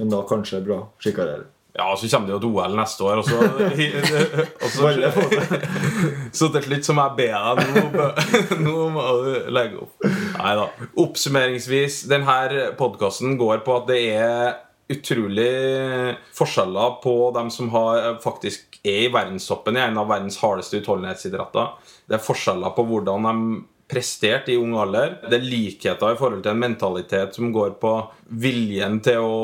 [0.00, 1.46] en da kanskje bra skikarriere.
[1.76, 3.36] Ja, så kommer det jo et OL neste år, og så,
[6.38, 7.58] så, til slutt så må jeg be deg
[7.94, 8.06] nå,
[8.64, 9.94] nå må du legge opp.
[10.34, 10.66] Nei da.
[11.04, 12.34] Oppsummeringsvis, denne
[12.80, 14.34] podkasten går på at det er
[14.90, 15.54] utrolig
[16.34, 17.92] forskjeller på dem som har,
[18.24, 21.66] faktisk er i verdenstoppen i en av verdens hardeste utholdenhetsidretter.
[22.10, 23.34] Det er forskjeller på hvordan de
[23.90, 25.18] presterte i ung alder.
[25.26, 27.94] Det er likheter i forhold til en mentalitet som går på
[28.42, 29.38] viljen til å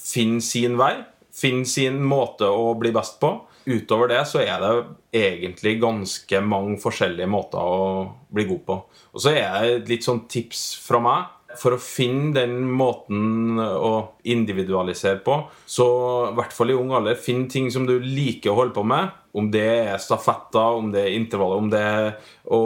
[0.00, 0.94] finne sin vei.
[1.32, 3.34] Finne sin måte å bli best på.
[3.62, 4.72] Utover det så er det
[5.22, 8.78] egentlig ganske mange forskjellige måter å bli god på.
[9.12, 11.30] Og så er det et litt sånn tips fra meg.
[11.58, 13.92] For å finne den måten å
[14.28, 15.86] individualisere på, så
[16.30, 19.12] i hvert fall i ung alder, finn ting som du liker å holde på med.
[19.32, 22.08] Om det er stafetter, om det er intervaller, om det er
[22.52, 22.62] å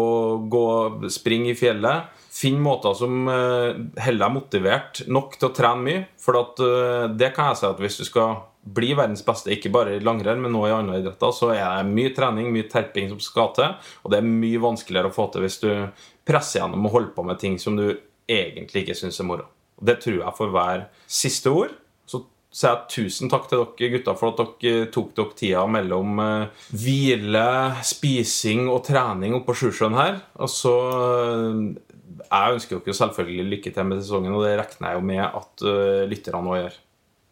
[0.51, 0.67] gå
[1.15, 2.11] springe i fjellet.
[2.37, 6.03] Finn måter som heller holder deg motivert nok til å trene mye.
[6.21, 8.35] For eh, det kan jeg si at hvis du skal
[8.67, 11.95] bli verdens beste, ikke bare i langrenn, men også i andre idretter, så er det
[11.95, 13.77] mye trening, mye terping som skal til.
[14.03, 15.71] Og det er mye vanskeligere å få til hvis du
[16.27, 17.87] presser gjennom og holder på med ting som du
[18.29, 19.49] egentlig ikke syns er moro.
[19.77, 20.87] Og det tror jeg for hver
[21.19, 21.75] siste ord.
[22.09, 26.23] Så sier jeg tusen takk til dere gutta for at dere tok dere tida mellom
[26.23, 27.49] eh, hvile,
[27.85, 30.23] spising og trening oppå Sjusjøen her.
[30.41, 31.61] Og så eh,
[32.23, 35.71] Jeg ønsker dere selvfølgelig lykke til med sesongen, og det regner jeg jo med at
[36.11, 36.83] lytterne òg gjør.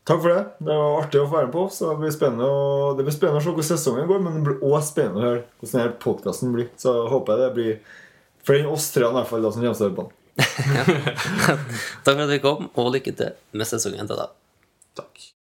[0.04, 0.42] Takk for det.
[0.60, 1.62] Det var artig å få være med på.
[1.72, 4.42] Så det blir spennende å, det blir spennende å se hvordan sesongen går, men det
[4.44, 6.68] blir også spennende å høre hvordan denne podkasten blir.
[6.80, 7.78] Så håper jeg det blir
[8.44, 10.18] flere enn oss tre i hvert fall da, som kommer høre på den.
[12.04, 14.34] Takk for at du kom, og lykke til med sesongen til deg.
[14.98, 15.33] Takk.